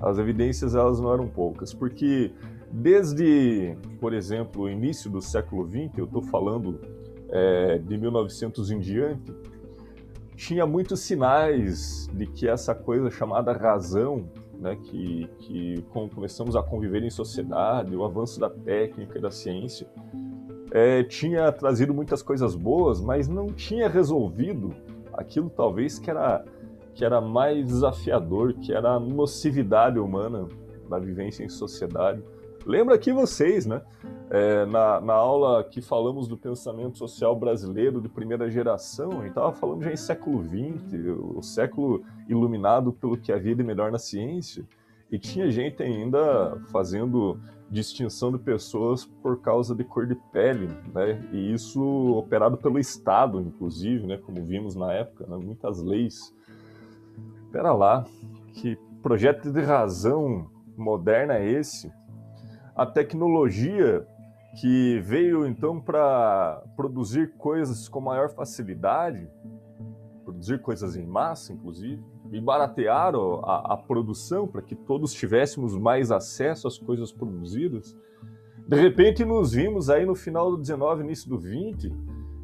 As 0.00 0.18
evidências 0.18 0.74
elas 0.74 1.00
não 1.00 1.12
eram 1.12 1.26
poucas, 1.26 1.74
porque 1.74 2.32
desde, 2.70 3.76
por 4.00 4.12
exemplo, 4.12 4.62
o 4.62 4.68
início 4.68 5.10
do 5.10 5.20
século 5.20 5.66
XX, 5.66 5.98
eu 5.98 6.04
estou 6.04 6.22
falando 6.22 6.80
é, 7.30 7.78
de 7.78 7.98
1900 7.98 8.70
em 8.70 8.78
diante, 8.78 9.34
tinha 10.36 10.64
muitos 10.64 11.00
sinais 11.00 12.08
de 12.12 12.26
que 12.26 12.48
essa 12.48 12.74
coisa 12.74 13.10
chamada 13.10 13.52
razão, 13.52 14.30
né, 14.58 14.76
que, 14.76 15.28
que 15.40 15.82
começamos 15.90 16.54
a 16.54 16.62
conviver 16.62 17.02
em 17.02 17.10
sociedade, 17.10 17.94
o 17.94 18.04
avanço 18.04 18.38
da 18.38 18.48
técnica 18.48 19.18
e 19.18 19.20
da 19.20 19.30
ciência, 19.30 19.88
é, 20.70 21.02
tinha 21.02 21.50
trazido 21.50 21.92
muitas 21.92 22.22
coisas 22.22 22.54
boas, 22.54 23.00
mas 23.00 23.26
não 23.26 23.46
tinha 23.46 23.88
resolvido 23.88 24.72
aquilo 25.12 25.50
talvez 25.50 25.98
que 25.98 26.10
era, 26.10 26.44
que 26.98 27.04
era 27.04 27.20
mais 27.20 27.64
desafiador, 27.64 28.54
que 28.54 28.72
era 28.72 28.94
a 28.94 28.98
nocividade 28.98 30.00
humana 30.00 30.48
da 30.90 30.98
vivência 30.98 31.44
em 31.44 31.48
sociedade. 31.48 32.20
Lembra 32.66 32.96
aqui 32.96 33.12
vocês, 33.12 33.66
né? 33.66 33.80
É, 34.28 34.66
na, 34.66 35.00
na 35.00 35.14
aula 35.14 35.62
que 35.62 35.80
falamos 35.80 36.26
do 36.26 36.36
pensamento 36.36 36.98
social 36.98 37.36
brasileiro 37.38 38.00
de 38.00 38.08
primeira 38.08 38.50
geração, 38.50 39.12
a 39.12 39.16
gente 39.18 39.28
estava 39.28 39.52
falando 39.52 39.84
já 39.84 39.92
em 39.92 39.96
século 39.96 40.42
XX, 40.42 41.16
o 41.36 41.40
século 41.40 42.02
iluminado 42.28 42.92
pelo 42.92 43.16
que 43.16 43.32
havia 43.32 43.54
de 43.54 43.62
melhor 43.62 43.92
na 43.92 43.98
ciência, 43.98 44.66
e 45.08 45.20
tinha 45.20 45.48
gente 45.52 45.80
ainda 45.80 46.60
fazendo 46.72 47.38
distinção 47.70 48.32
de 48.32 48.38
pessoas 48.38 49.04
por 49.04 49.40
causa 49.40 49.72
de 49.72 49.84
cor 49.84 50.04
de 50.04 50.16
pele, 50.32 50.68
né? 50.92 51.24
E 51.32 51.52
isso 51.54 51.80
operado 52.16 52.56
pelo 52.56 52.76
Estado, 52.76 53.40
inclusive, 53.40 54.04
né? 54.04 54.16
Como 54.16 54.44
vimos 54.44 54.74
na 54.74 54.92
época, 54.92 55.28
né? 55.28 55.36
muitas 55.36 55.80
leis. 55.80 56.36
Pera 57.50 57.72
lá, 57.72 58.04
que 58.54 58.76
projeto 59.02 59.50
de 59.50 59.60
razão 59.60 60.50
moderna 60.76 61.34
é 61.38 61.50
esse? 61.50 61.90
A 62.76 62.84
tecnologia 62.84 64.06
que 64.60 65.00
veio 65.00 65.46
então 65.46 65.80
para 65.80 66.62
produzir 66.76 67.32
coisas 67.36 67.88
com 67.88 68.00
maior 68.00 68.30
facilidade, 68.30 69.28
produzir 70.24 70.60
coisas 70.60 70.96
em 70.96 71.06
massa, 71.06 71.52
inclusive, 71.52 72.02
e 72.30 72.40
baratearam 72.40 73.40
a, 73.44 73.74
a 73.74 73.76
produção 73.76 74.46
para 74.46 74.62
que 74.62 74.74
todos 74.74 75.12
tivéssemos 75.12 75.76
mais 75.76 76.10
acesso 76.10 76.66
às 76.66 76.78
coisas 76.78 77.10
produzidas. 77.10 77.96
De 78.66 78.76
repente, 78.76 79.24
nos 79.24 79.52
vimos 79.52 79.88
aí 79.88 80.04
no 80.04 80.14
final 80.14 80.50
do 80.50 80.58
19, 80.58 81.02
início 81.02 81.28
do 81.28 81.38
20, 81.38 81.90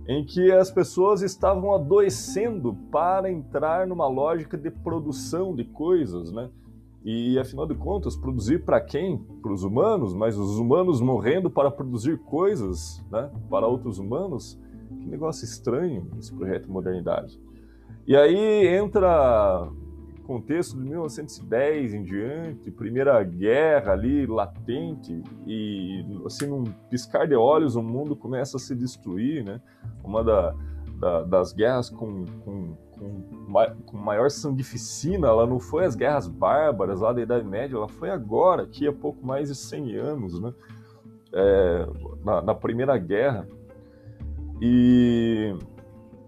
em 0.06 0.24
que 0.24 0.52
as 0.52 0.70
pessoas 0.70 1.22
estavam 1.22 1.74
adoecendo 1.74 2.74
para 2.90 3.30
entrar 3.30 3.86
numa 3.86 4.06
lógica 4.06 4.56
de 4.56 4.70
produção 4.70 5.54
de 5.54 5.64
coisas, 5.64 6.30
né? 6.30 6.50
E 7.04 7.38
afinal 7.38 7.66
de 7.66 7.74
contas, 7.74 8.16
produzir 8.16 8.64
para 8.64 8.80
quem? 8.80 9.18
Para 9.42 9.52
os 9.52 9.62
humanos, 9.62 10.14
mas 10.14 10.38
os 10.38 10.58
humanos 10.58 11.00
morrendo 11.00 11.50
para 11.50 11.70
produzir 11.70 12.18
coisas, 12.18 13.04
né? 13.10 13.30
Para 13.50 13.66
outros 13.66 13.98
humanos? 13.98 14.58
Que 15.00 15.06
negócio 15.06 15.44
estranho 15.44 16.10
esse 16.18 16.32
projeto 16.32 16.64
de 16.64 16.70
modernidade. 16.70 17.38
E 18.06 18.16
aí 18.16 18.66
entra 18.68 19.68
contexto 20.24 20.76
de 20.76 20.88
1910 20.88 21.94
em 21.94 22.02
diante, 22.02 22.70
Primeira 22.70 23.22
Guerra 23.22 23.92
ali 23.92 24.26
latente 24.26 25.22
e 25.46 26.04
assim 26.26 26.46
num 26.46 26.64
piscar 26.90 27.26
de 27.26 27.34
olhos 27.34 27.76
o 27.76 27.82
mundo 27.82 28.16
começa 28.16 28.56
a 28.56 28.60
se 28.60 28.74
destruir, 28.74 29.44
né? 29.44 29.60
Uma 30.02 30.24
da, 30.24 30.54
da, 30.98 31.22
das 31.22 31.52
guerras 31.52 31.90
com, 31.90 32.24
com 32.44 32.76
com, 32.98 33.22
com 33.86 33.96
maior 33.96 34.30
sanguificina, 34.30 35.28
ela 35.28 35.46
não 35.46 35.58
foi 35.58 35.84
as 35.84 35.94
guerras 35.94 36.28
bárbaras 36.28 37.00
lá 37.00 37.12
da 37.12 37.20
Idade 37.20 37.44
Média, 37.44 37.76
ela 37.76 37.88
foi 37.88 38.10
agora, 38.10 38.62
aqui 38.62 38.86
há 38.86 38.92
pouco 38.92 39.24
mais 39.24 39.48
de 39.48 39.54
100 39.54 39.96
anos, 39.96 40.40
né? 40.40 40.52
É, 41.32 41.86
na, 42.24 42.42
na, 42.42 42.54
Primeira 42.54 42.96
Guerra. 42.96 43.46
E 44.60 45.52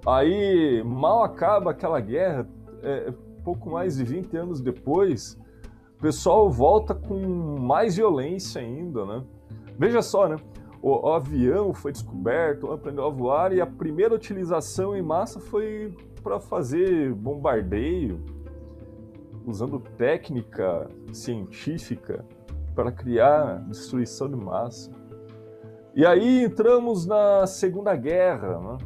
aí, 0.05 0.83
mal 0.85 1.23
acaba 1.23 1.71
aquela 1.71 2.01
guerra, 2.01 2.49
é, 2.83 3.13
pouco 3.47 3.71
mais 3.71 3.97
de 3.97 4.03
20 4.03 4.37
anos 4.37 4.61
depois, 4.61 5.39
o 5.97 6.03
pessoal 6.03 6.51
volta 6.51 6.93
com 6.93 7.61
mais 7.61 7.95
violência 7.95 8.61
ainda, 8.61 9.07
né? 9.07 9.25
Veja 9.79 10.03
só, 10.03 10.29
né? 10.29 10.37
O, 10.83 11.09
o 11.09 11.13
avião 11.13 11.73
foi 11.73 11.93
descoberto, 11.93 12.73
aprendeu 12.73 13.07
a 13.07 13.09
voar 13.09 13.53
e 13.53 13.61
a 13.61 13.67
primeira 13.67 14.13
utilização 14.13 14.97
em 14.97 15.03
massa 15.03 15.39
foi 15.39 15.95
para 16.25 16.41
fazer 16.41 17.15
bombardeio, 17.15 18.21
usando 19.47 19.79
técnica 19.97 20.91
científica 21.13 22.25
para 22.75 22.91
criar 22.91 23.61
destruição 23.69 24.29
de 24.29 24.35
massa. 24.35 24.91
E 25.95 26.05
aí 26.05 26.43
entramos 26.43 27.07
na 27.07 27.47
Segunda 27.47 27.95
Guerra, 27.95 28.59
né? 28.59 28.79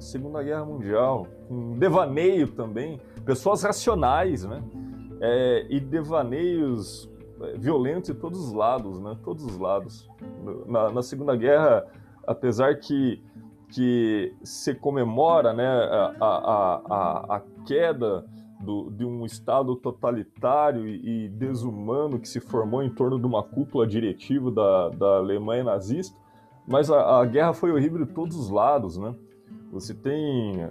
Segunda 0.00 0.42
Guerra 0.42 0.64
Mundial, 0.64 1.28
um 1.48 1.78
devaneio 1.78 2.48
também, 2.48 3.00
pessoas 3.24 3.62
racionais, 3.62 4.44
né? 4.44 4.62
É, 5.20 5.66
e 5.70 5.78
devaneios 5.78 7.08
é, 7.40 7.56
violentos 7.56 8.12
de 8.12 8.14
todos 8.14 8.40
os 8.40 8.52
lados, 8.52 9.00
né? 9.00 9.16
Todos 9.24 9.44
os 9.44 9.58
lados. 9.58 10.08
Na, 10.66 10.90
na 10.90 11.02
Segunda 11.02 11.36
Guerra, 11.36 11.86
apesar 12.26 12.76
que 12.76 13.22
que 13.72 14.34
se 14.44 14.74
comemora 14.74 15.54
né, 15.54 15.66
a, 15.66 16.14
a, 16.20 16.82
a, 16.90 17.36
a 17.36 17.42
queda 17.66 18.24
do, 18.60 18.90
de 18.90 19.04
um 19.04 19.24
Estado 19.24 19.74
totalitário 19.76 20.86
e, 20.86 21.28
desumano 21.28 22.20
que 22.20 22.28
se 22.28 22.38
formou 22.38 22.82
em 22.82 22.90
torno 22.90 23.18
de 23.18 23.26
uma 23.26 23.42
cúpula 23.42 23.86
diretiva 23.86 24.50
da, 24.50 24.88
da 24.90 25.16
Alemanha 25.16 25.64
nazista, 25.64 26.16
mas 26.68 26.90
a, 26.90 27.20
a 27.20 27.24
guerra 27.24 27.54
foi 27.54 27.72
horrível 27.72 28.04
de 28.04 28.12
todos 28.12 28.36
os 28.36 28.50
lados, 28.50 28.98
né? 28.98 29.14
Você 29.72 29.94
tem 29.94 30.62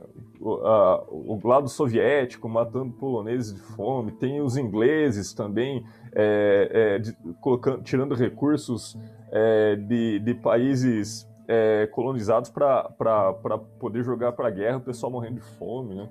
a, 0.64 1.04
o 1.10 1.40
lado 1.44 1.68
soviético 1.68 2.48
matando 2.48 2.94
poloneses 2.94 3.52
de 3.52 3.60
fome, 3.60 4.12
tem 4.12 4.42
os 4.42 4.58
ingleses 4.58 5.34
também 5.34 5.84
é, 6.14 6.70
é, 6.72 7.00
de, 7.00 7.18
colocando, 7.42 7.82
tirando 7.82 8.14
recursos 8.14 8.96
é, 9.32 9.76
de, 9.76 10.20
de 10.20 10.36
países 10.36 11.28
é, 11.48 11.88
colonizados 11.88 12.52
para 12.52 13.58
poder 13.80 14.04
jogar 14.04 14.34
para 14.34 14.50
a 14.50 14.52
guerra, 14.52 14.78
o 14.78 14.82
pessoal 14.82 15.12
morrendo 15.12 15.36
de 15.36 15.58
fome, 15.58 15.96
né? 15.96 16.10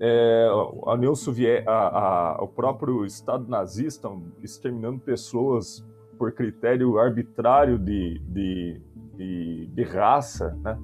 É, 0.00 0.48
a 0.84 0.92
União 0.94 1.14
Soviética, 1.14 2.42
o 2.42 2.48
próprio 2.48 3.04
Estado 3.04 3.46
nazista 3.48 4.10
exterminando 4.42 5.00
pessoas 5.00 5.86
por 6.18 6.32
critério 6.32 6.98
arbitrário 6.98 7.78
de, 7.78 8.18
de, 8.20 8.80
de, 9.16 9.66
de 9.66 9.82
raça, 9.82 10.54
né? 10.62 10.78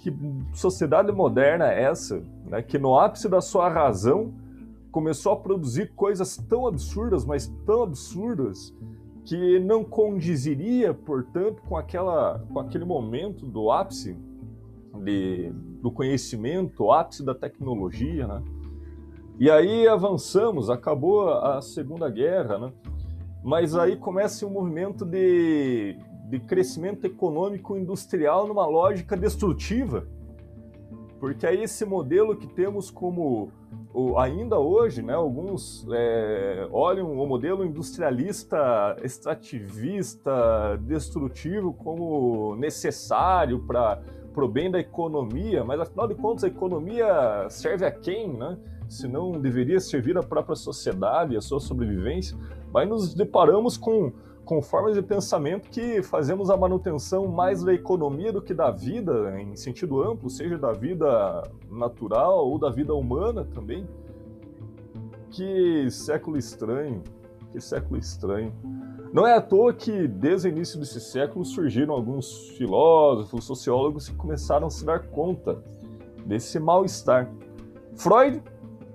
Que 0.00 0.10
sociedade 0.54 1.12
moderna 1.12 1.70
é 1.70 1.82
essa, 1.82 2.22
né? 2.46 2.62
Que 2.62 2.78
no 2.78 2.98
ápice 2.98 3.28
da 3.28 3.40
sua 3.40 3.68
razão 3.68 4.32
começou 4.90 5.32
a 5.32 5.36
produzir 5.36 5.92
coisas 5.94 6.36
tão 6.36 6.66
absurdas, 6.66 7.24
mas 7.24 7.46
tão 7.66 7.82
absurdas, 7.82 8.74
que 9.26 9.60
não 9.60 9.84
condiziria, 9.84 10.94
portanto, 10.94 11.62
com, 11.68 11.76
aquela, 11.76 12.42
com 12.50 12.58
aquele 12.58 12.84
momento 12.84 13.44
do 13.44 13.70
ápice 13.70 14.16
de, 15.04 15.52
do 15.82 15.90
conhecimento, 15.92 16.84
o 16.84 16.92
ápice 16.92 17.22
da 17.22 17.34
tecnologia, 17.34 18.26
né? 18.26 18.42
E 19.38 19.50
aí 19.50 19.86
avançamos, 19.86 20.70
acabou 20.70 21.28
a 21.30 21.60
Segunda 21.60 22.08
Guerra, 22.08 22.58
né? 22.58 22.72
Mas 23.44 23.74
aí 23.74 23.96
começa 23.96 24.46
um 24.46 24.50
movimento 24.50 25.04
de, 25.04 25.96
de 26.30 26.38
crescimento 26.38 27.04
econômico 27.04 27.76
industrial 27.76 28.46
numa 28.46 28.64
lógica 28.64 29.16
destrutiva, 29.16 30.06
porque 31.18 31.44
aí 31.44 31.64
esse 31.64 31.84
modelo 31.84 32.36
que 32.36 32.46
temos 32.46 32.88
como 32.90 33.52
ainda 34.16 34.58
hoje, 34.58 35.02
né, 35.02 35.12
alguns 35.12 35.84
é, 35.90 36.68
olham 36.70 37.12
o 37.12 37.26
modelo 37.26 37.64
industrialista, 37.64 38.96
extrativista, 39.02 40.78
destrutivo 40.82 41.72
como 41.72 42.54
necessário 42.56 43.58
para 43.66 44.00
o 44.36 44.48
bem 44.48 44.70
da 44.70 44.78
economia, 44.78 45.64
mas 45.64 45.80
afinal 45.80 46.06
de 46.06 46.14
contas 46.14 46.44
a 46.44 46.46
economia 46.46 47.48
serve 47.50 47.84
a 47.84 47.90
quem, 47.90 48.32
né? 48.32 48.56
Se 48.88 49.06
não 49.06 49.32
deveria 49.32 49.78
servir 49.78 50.16
à 50.16 50.22
própria 50.22 50.56
sociedade, 50.56 51.36
à 51.36 51.40
sua 51.40 51.60
sobrevivência, 51.60 52.36
mas 52.72 52.88
nos 52.88 53.14
deparamos 53.14 53.76
com 53.76 54.12
com 54.44 54.60
formas 54.60 54.94
de 54.94 55.02
pensamento 55.02 55.68
que 55.70 56.02
fazemos 56.02 56.50
a 56.50 56.56
manutenção 56.56 57.28
mais 57.28 57.62
da 57.62 57.72
economia 57.72 58.32
do 58.32 58.42
que 58.42 58.52
da 58.52 58.70
vida, 58.70 59.40
em 59.40 59.54
sentido 59.54 60.02
amplo, 60.02 60.28
seja 60.28 60.58
da 60.58 60.72
vida 60.72 61.42
natural 61.70 62.48
ou 62.48 62.58
da 62.58 62.70
vida 62.70 62.94
humana 62.94 63.44
também. 63.44 63.86
Que 65.30 65.88
século 65.90 66.36
estranho, 66.36 67.02
Que 67.52 67.60
século 67.60 67.98
estranho. 67.98 68.52
Não 69.12 69.26
é 69.26 69.34
à 69.34 69.40
toa 69.40 69.72
que, 69.72 70.06
desde 70.06 70.48
o 70.48 70.50
início 70.50 70.78
desse 70.78 71.00
século, 71.00 71.44
surgiram 71.44 71.94
alguns 71.94 72.50
filósofos, 72.50 73.44
sociólogos 73.44 74.08
que 74.08 74.14
começaram 74.14 74.68
a 74.68 74.70
se 74.70 74.84
dar 74.84 75.08
conta 75.08 75.60
desse 76.24 76.60
mal-estar. 76.60 77.28
Freud 77.96 78.40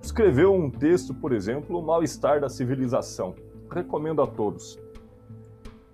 escreveu 0.02 0.54
um 0.54 0.70
texto, 0.70 1.14
por 1.14 1.34
exemplo, 1.34 1.78
O 1.78 1.82
Mal-Estar 1.82 2.40
da 2.40 2.48
Civilização. 2.48 3.36
Recomendo 3.70 4.22
a 4.22 4.28
todos. 4.28 4.80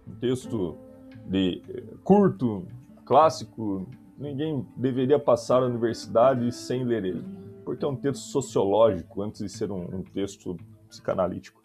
Um 0.07 0.15
texto 0.15 0.77
de 1.25 1.61
eh, 1.69 1.83
curto, 2.03 2.65
clássico, 3.05 3.87
ninguém 4.17 4.65
deveria 4.75 5.19
passar 5.19 5.63
a 5.63 5.65
universidade 5.65 6.51
sem 6.51 6.83
ler 6.83 7.05
ele, 7.05 7.25
porque 7.63 7.83
é 7.83 7.87
um 7.87 7.95
texto 7.95 8.23
sociológico 8.23 9.21
antes 9.21 9.41
de 9.41 9.49
ser 9.49 9.71
um, 9.71 9.83
um 9.95 10.03
texto 10.03 10.57
psicanalítico. 10.89 11.61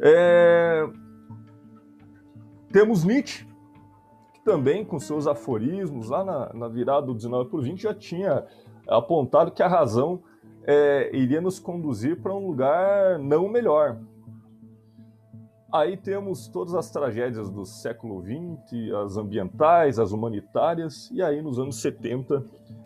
É... 0.00 0.88
Temos 2.72 3.04
Nietzsche, 3.04 3.46
que 4.34 4.40
também, 4.44 4.84
com 4.84 4.98
seus 4.98 5.26
aforismos, 5.26 6.10
lá 6.10 6.24
na, 6.24 6.52
na 6.52 6.68
virada 6.68 7.06
do 7.06 7.14
19 7.14 7.48
por 7.48 7.62
20, 7.62 7.82
já 7.82 7.94
tinha 7.94 8.44
apontado 8.88 9.50
que 9.50 9.62
a 9.62 9.68
razão 9.68 10.22
é, 10.64 11.10
iria 11.16 11.40
nos 11.40 11.58
conduzir 11.58 12.20
para 12.20 12.34
um 12.34 12.46
lugar 12.46 13.18
não 13.18 13.48
melhor. 13.48 13.98
Aí 15.72 15.96
temos 15.96 16.46
todas 16.46 16.74
as 16.74 16.90
tragédias 16.90 17.50
do 17.50 17.64
século 17.64 18.22
XX, 18.22 18.94
as 19.04 19.16
ambientais, 19.16 19.98
as 19.98 20.12
humanitárias, 20.12 21.10
e 21.10 21.20
aí 21.20 21.42
nos 21.42 21.58
anos 21.58 21.80
70, 21.80 22.44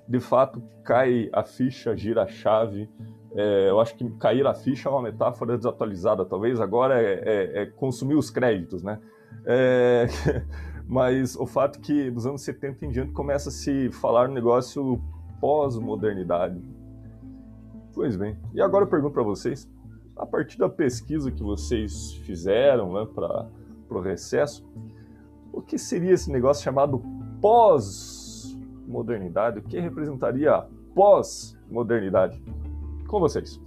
de 0.08 0.18
fato, 0.18 0.62
cai 0.82 1.28
a 1.32 1.42
ficha, 1.42 1.94
gira 1.96 2.22
a 2.22 2.26
chave. 2.26 2.88
É, 3.32 3.68
eu 3.68 3.78
acho 3.80 3.94
que 3.94 4.08
cair 4.18 4.46
a 4.46 4.54
ficha 4.54 4.88
é 4.88 4.92
uma 4.92 5.02
metáfora 5.02 5.56
desatualizada, 5.56 6.24
talvez 6.24 6.58
agora 6.58 7.00
é, 7.00 7.22
é, 7.24 7.62
é 7.62 7.66
consumir 7.66 8.14
os 8.14 8.30
créditos, 8.30 8.82
né? 8.82 8.98
É, 9.44 10.06
mas 10.88 11.36
o 11.36 11.46
fato 11.46 11.78
é 11.78 11.82
que 11.82 12.10
dos 12.10 12.26
anos 12.26 12.42
70 12.42 12.86
em 12.86 12.90
diante 12.90 13.12
começa 13.12 13.50
a 13.50 13.52
se 13.52 13.90
falar 13.92 14.26
no 14.26 14.34
negócio 14.34 15.00
pós-modernidade. 15.38 16.60
Pois 17.94 18.16
bem, 18.16 18.38
e 18.54 18.60
agora 18.60 18.84
eu 18.84 18.88
pergunto 18.88 19.12
para 19.12 19.22
vocês, 19.22 19.68
a 20.20 20.26
partir 20.26 20.58
da 20.58 20.68
pesquisa 20.68 21.32
que 21.32 21.42
vocês 21.42 22.12
fizeram 22.26 22.92
né, 22.92 23.08
para 23.14 23.48
o 23.88 24.00
recesso, 24.00 24.62
o 25.50 25.62
que 25.62 25.78
seria 25.78 26.12
esse 26.12 26.30
negócio 26.30 26.62
chamado 26.62 27.02
pós-modernidade? 27.40 29.60
O 29.60 29.62
que 29.62 29.80
representaria 29.80 30.62
pós-modernidade? 30.94 32.38
Com 33.08 33.18
vocês. 33.18 33.58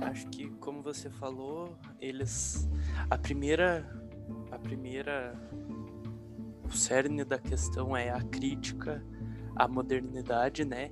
acho 0.00 0.26
que 0.28 0.48
como 0.60 0.80
você 0.82 1.10
falou, 1.10 1.76
eles 2.00 2.66
a 3.10 3.18
primeira 3.18 3.84
a 4.50 4.58
primeira 4.58 5.34
o 6.64 6.72
cerne 6.72 7.24
da 7.24 7.38
questão 7.38 7.96
é 7.96 8.10
a 8.10 8.20
crítica 8.20 9.04
à 9.54 9.68
modernidade, 9.68 10.64
né? 10.64 10.90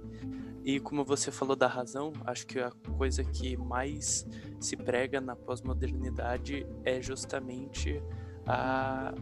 E 0.65 0.79
como 0.79 1.05
você 1.05 1.33
falou 1.33 1.57
da 1.57 1.67
razão, 1.67 2.13
acho 2.25 2.47
que 2.47 2.61
a 2.61 2.71
coisa 2.97 3.25
que 3.25 3.57
mais 3.57 4.27
se 4.61 4.77
prega 4.77 5.21
na 5.21 5.35
pós-modernidade 5.35 6.65
é 6.85 7.03
justamente 7.03 8.01
a, 8.47 9.13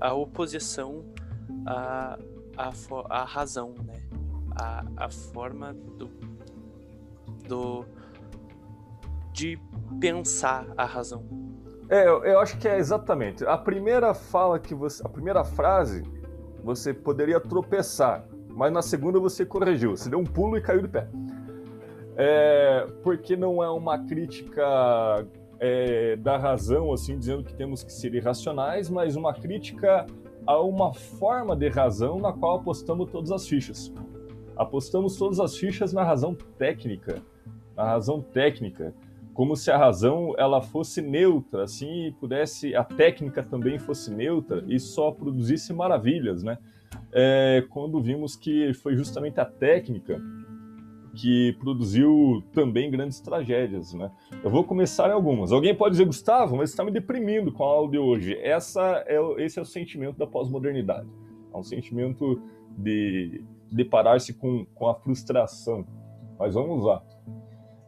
a 0.00 0.12
oposição 0.14 1.04
à, 1.64 2.18
à 3.08 3.24
razão, 3.24 3.74
né? 3.84 4.02
A, 4.58 4.84
a 5.04 5.10
forma 5.10 5.72
do, 5.72 6.08
do, 7.46 7.84
de 9.32 9.58
pensar 10.00 10.66
a 10.76 10.84
razão. 10.84 11.24
É, 11.88 12.08
eu, 12.08 12.40
acho 12.40 12.58
que 12.58 12.66
é 12.66 12.78
exatamente. 12.78 13.44
A 13.44 13.56
primeira 13.56 14.12
fala 14.12 14.58
que 14.58 14.74
você. 14.74 15.04
A 15.04 15.08
primeira 15.08 15.44
frase 15.44 16.02
você 16.62 16.92
poderia 16.92 17.38
tropeçar, 17.38 18.26
mas 18.48 18.72
na 18.72 18.82
segunda 18.82 19.20
você 19.20 19.46
corrigiu. 19.46 19.96
Você 19.96 20.10
deu 20.10 20.18
um 20.18 20.24
pulo 20.24 20.56
e 20.56 20.60
caiu 20.60 20.82
de 20.82 20.88
pé. 20.88 21.08
É, 22.16 22.86
porque 23.02 23.36
não 23.36 23.62
é 23.62 23.70
uma 23.70 23.98
crítica 23.98 25.26
é, 25.60 26.16
da 26.16 26.36
razão, 26.36 26.92
assim, 26.92 27.16
dizendo 27.16 27.44
que 27.44 27.54
temos 27.54 27.84
que 27.84 27.92
ser 27.92 28.14
irracionais, 28.14 28.90
mas 28.90 29.14
uma 29.14 29.32
crítica 29.32 30.06
a 30.46 30.60
uma 30.60 30.92
forma 30.92 31.54
de 31.54 31.68
razão 31.68 32.18
na 32.18 32.32
qual 32.32 32.56
apostamos 32.56 33.10
todas 33.10 33.30
as 33.30 33.46
fichas. 33.46 33.92
Apostamos 34.56 35.16
todas 35.16 35.38
as 35.38 35.56
fichas 35.56 35.92
na 35.92 36.02
razão 36.02 36.34
técnica. 36.58 37.22
Na 37.76 37.84
razão 37.84 38.20
técnica 38.20 38.94
como 39.36 39.54
se 39.54 39.70
a 39.70 39.76
razão 39.76 40.34
ela 40.38 40.62
fosse 40.62 41.02
neutra, 41.02 41.64
assim, 41.64 42.06
e 42.06 42.12
pudesse 42.12 42.74
a 42.74 42.82
técnica 42.82 43.42
também 43.42 43.78
fosse 43.78 44.10
neutra 44.10 44.64
e 44.66 44.80
só 44.80 45.10
produzisse 45.10 45.74
maravilhas, 45.74 46.42
né? 46.42 46.56
É, 47.12 47.62
quando 47.68 48.00
vimos 48.00 48.34
que 48.34 48.72
foi 48.72 48.96
justamente 48.96 49.38
a 49.38 49.44
técnica 49.44 50.18
que 51.14 51.54
produziu 51.58 52.42
também 52.50 52.90
grandes 52.90 53.20
tragédias, 53.20 53.92
né? 53.92 54.10
Eu 54.42 54.50
vou 54.50 54.64
começar 54.64 55.10
em 55.10 55.12
algumas. 55.12 55.52
Alguém 55.52 55.74
pode 55.74 55.92
dizer, 55.92 56.06
Gustavo, 56.06 56.56
mas 56.56 56.70
está 56.70 56.82
me 56.82 56.90
deprimindo 56.90 57.52
com 57.52 57.62
a 57.62 57.66
aula 57.66 57.90
de 57.90 57.98
hoje. 57.98 58.38
Essa 58.40 59.04
é, 59.06 59.18
esse 59.36 59.58
é 59.58 59.62
o 59.62 59.66
sentimento 59.66 60.16
da 60.16 60.26
pós-modernidade. 60.26 61.08
É 61.52 61.56
um 61.58 61.62
sentimento 61.62 62.40
de 62.78 63.44
deparar-se 63.70 64.32
com, 64.32 64.64
com 64.74 64.88
a 64.88 64.94
frustração. 64.94 65.86
Mas 66.38 66.54
vamos 66.54 66.82
lá. 66.82 67.02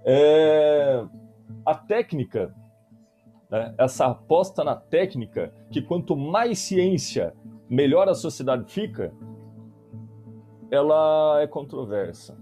É, 0.04 1.06
a 1.64 1.74
técnica, 1.74 2.54
né, 3.50 3.74
essa 3.78 4.06
aposta 4.06 4.64
na 4.64 4.74
técnica, 4.76 5.52
que 5.70 5.82
quanto 5.82 6.16
mais 6.16 6.58
ciência, 6.58 7.34
melhor 7.68 8.08
a 8.08 8.14
sociedade 8.14 8.70
fica, 8.70 9.12
ela 10.70 11.40
é 11.40 11.46
controversa. 11.46 12.36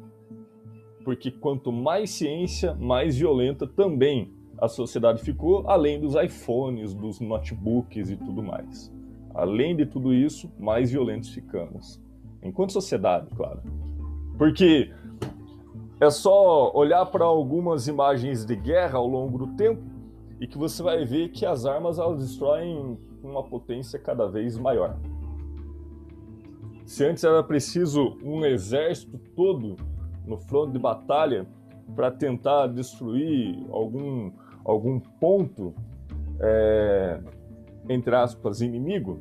Porque 1.04 1.30
quanto 1.30 1.70
mais 1.70 2.10
ciência, 2.10 2.74
mais 2.74 3.16
violenta 3.16 3.66
também 3.66 4.34
a 4.58 4.68
sociedade 4.68 5.22
ficou, 5.22 5.68
além 5.68 6.00
dos 6.00 6.14
iPhones, 6.14 6.94
dos 6.94 7.20
notebooks 7.20 8.10
e 8.10 8.16
tudo 8.16 8.42
mais. 8.42 8.92
Além 9.34 9.76
de 9.76 9.84
tudo 9.84 10.14
isso, 10.14 10.50
mais 10.58 10.90
violentos 10.90 11.28
ficamos. 11.28 12.00
Enquanto 12.42 12.72
sociedade, 12.72 13.28
claro. 13.36 13.60
Porque 14.38 14.90
é 16.00 16.10
só 16.10 16.70
olhar 16.74 17.06
para 17.06 17.24
algumas 17.24 17.88
imagens 17.88 18.44
de 18.44 18.54
guerra 18.54 18.98
ao 18.98 19.06
longo 19.06 19.38
do 19.38 19.46
tempo 19.56 19.82
e 20.40 20.46
que 20.46 20.58
você 20.58 20.82
vai 20.82 21.04
ver 21.04 21.30
que 21.30 21.46
as 21.46 21.64
armas 21.64 21.98
elas 21.98 22.18
destroem 22.18 22.98
uma 23.22 23.42
potência 23.42 23.98
cada 23.98 24.28
vez 24.28 24.58
maior. 24.58 24.96
Se 26.84 27.04
antes 27.04 27.24
era 27.24 27.42
preciso 27.42 28.16
um 28.22 28.44
exército 28.44 29.18
todo 29.34 29.76
no 30.26 30.36
fronte 30.36 30.72
de 30.72 30.78
batalha 30.78 31.46
para 31.94 32.10
tentar 32.10 32.66
destruir 32.66 33.64
algum, 33.70 34.30
algum 34.64 35.00
ponto, 35.00 35.74
é, 36.38 37.20
entre 37.88 38.14
aspas, 38.14 38.60
inimigo, 38.60 39.18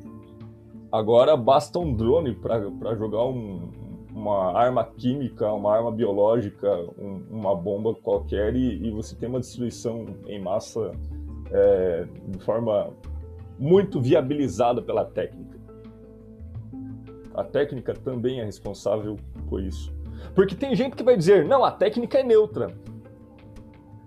agora 0.92 1.36
basta 1.36 1.78
um 1.78 1.94
drone 1.94 2.34
para 2.34 2.94
jogar 2.94 3.24
um, 3.24 3.70
uma 4.16 4.58
arma 4.58 4.82
química, 4.82 5.52
uma 5.52 5.76
arma 5.76 5.92
biológica, 5.92 6.74
um, 6.98 7.22
uma 7.30 7.54
bomba 7.54 7.94
qualquer 7.94 8.56
e, 8.56 8.86
e, 8.86 8.90
você 8.90 9.14
tem 9.14 9.28
uma 9.28 9.40
destruição 9.40 10.06
em 10.26 10.40
massa 10.40 10.92
é, 11.52 12.06
de 12.28 12.38
forma 12.38 12.94
muito 13.58 14.00
viabilizada 14.00 14.80
pela 14.80 15.04
técnica. 15.04 15.58
A 17.34 17.44
técnica 17.44 17.92
também 17.92 18.40
é 18.40 18.44
responsável 18.44 19.16
por 19.50 19.62
isso. 19.62 19.94
Porque 20.34 20.54
tem 20.54 20.74
gente 20.74 20.96
que 20.96 21.02
vai 21.02 21.14
dizer, 21.14 21.44
não, 21.44 21.62
a 21.62 21.70
técnica 21.70 22.18
é 22.18 22.22
neutra. 22.22 22.74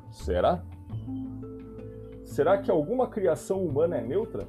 Será? 0.10 0.64
Será 2.26 2.58
que 2.58 2.72
alguma 2.72 3.06
criação 3.08 3.64
humana 3.64 3.98
é 3.98 4.02
neutra? 4.02 4.48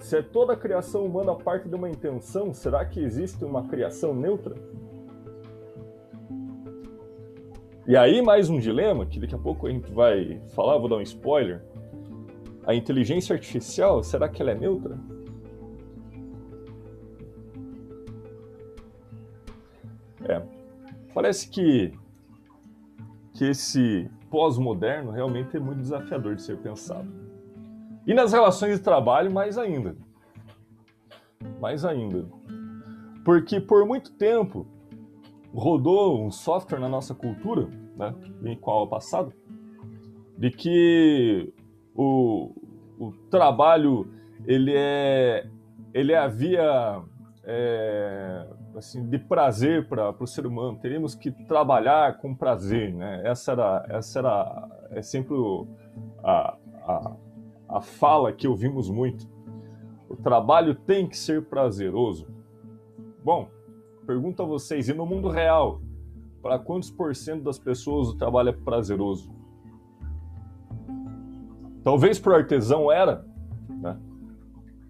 Se 0.00 0.16
é 0.16 0.22
toda 0.22 0.54
a 0.54 0.56
criação 0.56 1.04
humana 1.04 1.34
parte 1.34 1.68
de 1.68 1.74
uma 1.74 1.88
intenção, 1.88 2.54
será 2.54 2.84
que 2.84 3.00
existe 3.00 3.44
uma 3.44 3.68
criação 3.68 4.14
neutra? 4.14 4.54
E 7.86 7.94
aí 7.96 8.22
mais 8.22 8.48
um 8.48 8.58
dilema, 8.58 9.04
que 9.04 9.20
daqui 9.20 9.34
a 9.34 9.38
pouco 9.38 9.66
a 9.66 9.70
gente 9.70 9.92
vai 9.92 10.40
falar, 10.54 10.78
vou 10.78 10.88
dar 10.88 10.96
um 10.96 11.02
spoiler. 11.02 11.62
A 12.66 12.74
inteligência 12.74 13.34
artificial, 13.34 14.02
será 14.02 14.28
que 14.28 14.40
ela 14.40 14.52
é 14.52 14.54
neutra? 14.54 14.98
É. 20.24 20.42
Parece 21.12 21.48
que, 21.48 21.92
que 23.34 23.44
esse 23.44 24.10
pós-moderno 24.30 25.10
realmente 25.10 25.56
é 25.56 25.60
muito 25.60 25.80
desafiador 25.80 26.36
de 26.36 26.42
ser 26.42 26.56
pensado. 26.56 27.29
E 28.06 28.14
nas 28.14 28.32
relações 28.32 28.78
de 28.78 28.84
trabalho, 28.84 29.30
mais 29.30 29.58
ainda. 29.58 29.96
Mais 31.60 31.84
ainda. 31.84 32.26
Porque 33.24 33.60
por 33.60 33.86
muito 33.86 34.12
tempo 34.12 34.66
rodou 35.54 36.24
um 36.24 36.30
software 36.30 36.78
na 36.78 36.88
nossa 36.88 37.14
cultura, 37.14 37.68
né, 37.96 38.14
bem 38.40 38.56
qual 38.56 38.86
é 38.86 38.88
passado, 38.88 39.32
de 40.38 40.50
que 40.50 41.52
o, 41.94 42.54
o 42.98 43.12
trabalho 43.30 44.08
ele 44.46 44.72
é 44.74 45.46
ele 45.92 46.12
é 46.12 46.18
a 46.18 46.28
via 46.28 47.02
é, 47.44 48.46
assim, 48.76 49.04
de 49.08 49.18
prazer 49.18 49.88
para 49.88 50.14
o 50.18 50.26
ser 50.26 50.46
humano. 50.46 50.78
Teríamos 50.78 51.14
que 51.14 51.30
trabalhar 51.30 52.18
com 52.18 52.34
prazer, 52.34 52.94
né? 52.94 53.22
Essa 53.24 53.52
era, 53.52 53.86
essa 53.88 54.18
era 54.20 54.68
é 54.90 55.02
sempre 55.02 55.34
a, 56.22 56.56
a, 56.84 57.12
a 57.70 57.80
fala 57.80 58.32
que 58.32 58.48
ouvimos 58.48 58.90
muito. 58.90 59.28
O 60.08 60.16
trabalho 60.16 60.74
tem 60.74 61.08
que 61.08 61.16
ser 61.16 61.44
prazeroso. 61.44 62.26
Bom, 63.24 63.48
pergunto 64.04 64.42
a 64.42 64.46
vocês, 64.46 64.88
e 64.88 64.92
no 64.92 65.06
mundo 65.06 65.28
real, 65.28 65.80
para 66.42 66.58
quantos 66.58 66.90
por 66.90 67.14
cento 67.14 67.44
das 67.44 67.58
pessoas 67.58 68.08
o 68.08 68.16
trabalho 68.16 68.48
é 68.48 68.52
prazeroso? 68.52 69.32
Talvez 71.84 72.18
para 72.18 72.32
o 72.32 72.36
artesão 72.36 72.90
era, 72.90 73.24
né? 73.68 73.96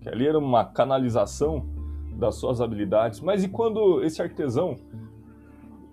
que 0.01 0.09
ali 0.09 0.27
era 0.27 0.39
uma 0.39 0.65
canalização 0.65 1.69
das 2.17 2.37
suas 2.37 2.61
habilidades. 2.61 3.21
Mas 3.21 3.45
e 3.45 3.49
quando 3.49 4.03
esse 4.03 4.23
artesão 4.23 4.77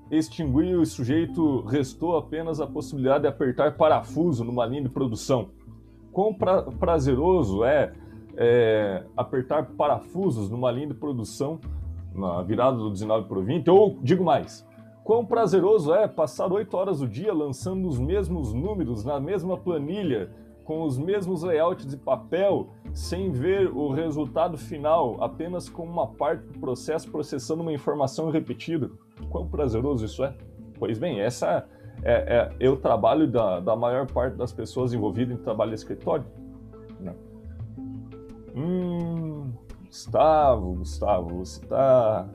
extinguiu 0.10 0.82
o 0.82 0.86
sujeito, 0.86 1.62
restou 1.66 2.16
apenas 2.16 2.62
a 2.62 2.66
possibilidade 2.66 3.24
de 3.24 3.28
apertar 3.28 3.76
parafuso 3.76 4.46
numa 4.46 4.66
linha 4.66 4.84
de 4.84 4.90
produção? 4.90 5.50
Quão 6.12 6.34
pra 6.34 6.64
prazeroso 6.64 7.64
é, 7.64 7.94
é, 8.36 9.04
apertar 9.16 9.66
parafusos 9.78 10.50
numa 10.50 10.72
linha 10.72 10.88
de 10.88 10.94
produção 10.94 11.60
na 12.14 12.42
virada 12.42 12.78
do 12.78 12.90
19 12.90 13.28
para 13.28 13.40
o 13.40 13.44
20? 13.44 13.70
Ou, 13.70 13.98
digo 14.02 14.24
mais, 14.24 14.68
quão 15.04 15.26
prazeroso 15.26 15.94
é 15.94 16.08
passar 16.08 16.52
oito 16.52 16.76
horas 16.76 17.00
do 17.00 17.08
dia 17.08 17.34
lançando 17.34 17.88
os 17.88 18.00
mesmos 18.00 18.54
números 18.54 19.04
na 19.04 19.20
mesma 19.20 19.58
planilha 19.58 20.32
com 20.68 20.84
os 20.84 20.98
mesmos 20.98 21.44
layouts 21.44 21.88
de 21.88 21.96
papel, 21.96 22.68
sem 22.94 23.32
ver 23.32 23.72
o 23.74 23.90
resultado 23.90 24.58
final, 24.58 25.16
apenas 25.24 25.70
com 25.70 25.86
uma 25.86 26.08
parte 26.08 26.44
do 26.44 26.60
processo 26.60 27.10
processando 27.10 27.62
uma 27.62 27.72
informação 27.72 28.30
repetida. 28.30 28.92
Quão 29.30 29.48
prazeroso 29.48 30.04
isso 30.04 30.26
é? 30.26 30.36
Pois 30.78 31.00
bem, 31.00 31.22
essa 31.22 31.66
é, 32.04 32.52
é, 32.60 32.70
o 32.70 32.78
trabalho 32.78 33.28
da, 33.28 33.60
da 33.60 33.76
maior 33.76 34.08
parte 34.08 34.36
das 34.36 34.52
pessoas 34.52 34.94
envolvidas 34.94 35.38
em 35.38 35.42
trabalho 35.42 35.72
de 35.72 35.78
escritório. 35.78 36.26
Né? 37.00 37.14
Hum, 38.56 39.52
Gustavo, 39.86 40.76
Gustavo, 40.76 41.46
você 41.46 41.64
está 41.64 42.28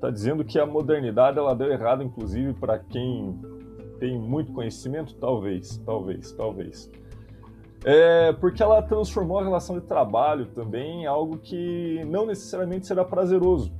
tá 0.00 0.10
dizendo 0.10 0.44
que 0.44 0.58
a 0.58 0.66
modernidade 0.66 1.38
ela 1.38 1.54
deu 1.54 1.70
errado, 1.70 2.02
inclusive, 2.02 2.54
para 2.54 2.78
quem 2.78 3.38
tem 3.98 4.18
muito 4.18 4.52
conhecimento? 4.52 5.14
Talvez, 5.14 5.78
talvez, 5.84 6.32
talvez. 6.32 6.90
É, 7.84 8.32
porque 8.32 8.62
ela 8.62 8.82
transformou 8.82 9.38
a 9.38 9.44
relação 9.44 9.78
de 9.78 9.86
trabalho 9.86 10.46
também 10.46 11.02
em 11.02 11.06
algo 11.06 11.38
que 11.38 12.04
não 12.06 12.26
necessariamente 12.26 12.86
será 12.86 13.04
prazeroso, 13.04 13.72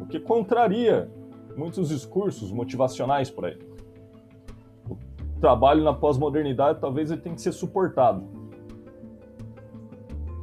o 0.00 0.06
que 0.06 0.18
contraria 0.18 1.08
muitos 1.56 1.88
discursos 1.88 2.50
motivacionais 2.50 3.30
por 3.30 3.44
aí. 3.44 3.69
Trabalho 5.40 5.82
na 5.82 5.94
pós-modernidade 5.94 6.80
talvez 6.80 7.10
ele 7.10 7.20
tenha 7.20 7.34
que 7.34 7.40
ser 7.40 7.52
suportado, 7.52 8.28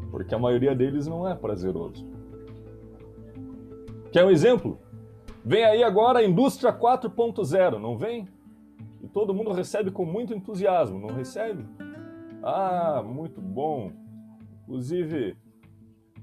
porque 0.09 0.33
a 0.33 0.39
maioria 0.39 0.75
deles 0.75 1.05
não 1.05 1.27
é 1.27 1.35
prazeroso. 1.35 2.07
Quer 4.11 4.25
um 4.25 4.31
exemplo? 4.31 4.79
Vem 5.45 5.63
aí 5.63 5.83
agora 5.83 6.19
a 6.19 6.25
indústria 6.25 6.73
4.0, 6.73 7.77
não 7.77 7.97
vem? 7.97 8.27
E 9.01 9.07
todo 9.07 9.33
mundo 9.33 9.51
recebe 9.51 9.91
com 9.91 10.03
muito 10.03 10.33
entusiasmo, 10.33 10.99
não 10.99 11.15
recebe? 11.15 11.63
Ah, 12.41 13.03
muito 13.05 13.39
bom. 13.39 13.91
Inclusive, 14.63 15.37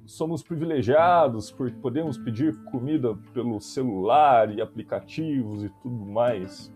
somos 0.04 0.42
privilegiados 0.42 1.50
porque 1.50 1.76
podemos 1.78 2.18
pedir 2.18 2.54
comida 2.64 3.16
pelo 3.32 3.60
celular 3.60 4.52
e 4.52 4.60
aplicativos 4.60 5.64
e 5.64 5.70
tudo 5.82 6.04
mais. 6.04 6.74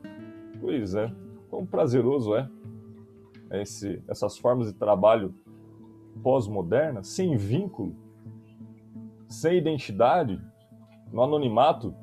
Pois 0.60 0.94
é, 0.94 1.12
quão 1.48 1.66
prazeroso 1.66 2.34
é 2.34 2.48
esse, 3.50 4.02
essas 4.08 4.38
formas 4.38 4.66
de 4.66 4.74
trabalho 4.74 5.34
pós-modernas, 6.22 7.08
sem 7.08 7.36
vínculo, 7.36 7.94
sem 9.28 9.56
identidade, 9.56 10.40
no 11.12 11.22
anonimato, 11.22 11.94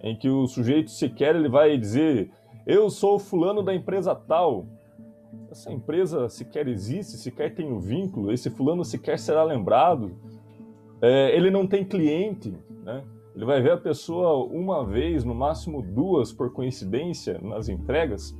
em 0.00 0.16
que 0.16 0.28
o 0.28 0.46
sujeito 0.46 0.90
sequer 0.90 1.34
ele 1.34 1.48
vai 1.48 1.76
dizer 1.76 2.30
eu 2.66 2.90
sou 2.90 3.18
fulano 3.18 3.62
da 3.62 3.74
empresa 3.74 4.14
tal, 4.14 4.66
essa 5.50 5.72
empresa 5.72 6.28
sequer 6.28 6.68
existe, 6.68 7.16
sequer 7.16 7.54
tem 7.54 7.72
um 7.72 7.80
vínculo, 7.80 8.30
esse 8.30 8.50
fulano 8.50 8.84
sequer 8.84 9.18
será 9.18 9.42
lembrado, 9.42 10.16
é, 11.00 11.34
ele 11.34 11.50
não 11.50 11.66
tem 11.66 11.84
cliente, 11.84 12.54
né? 12.84 13.02
Ele 13.38 13.44
vai 13.44 13.62
ver 13.62 13.70
a 13.70 13.76
pessoa 13.76 14.44
uma 14.46 14.84
vez, 14.84 15.22
no 15.22 15.32
máximo 15.32 15.80
duas 15.80 16.32
por 16.32 16.52
coincidência 16.52 17.38
nas 17.40 17.68
entregas. 17.68 18.36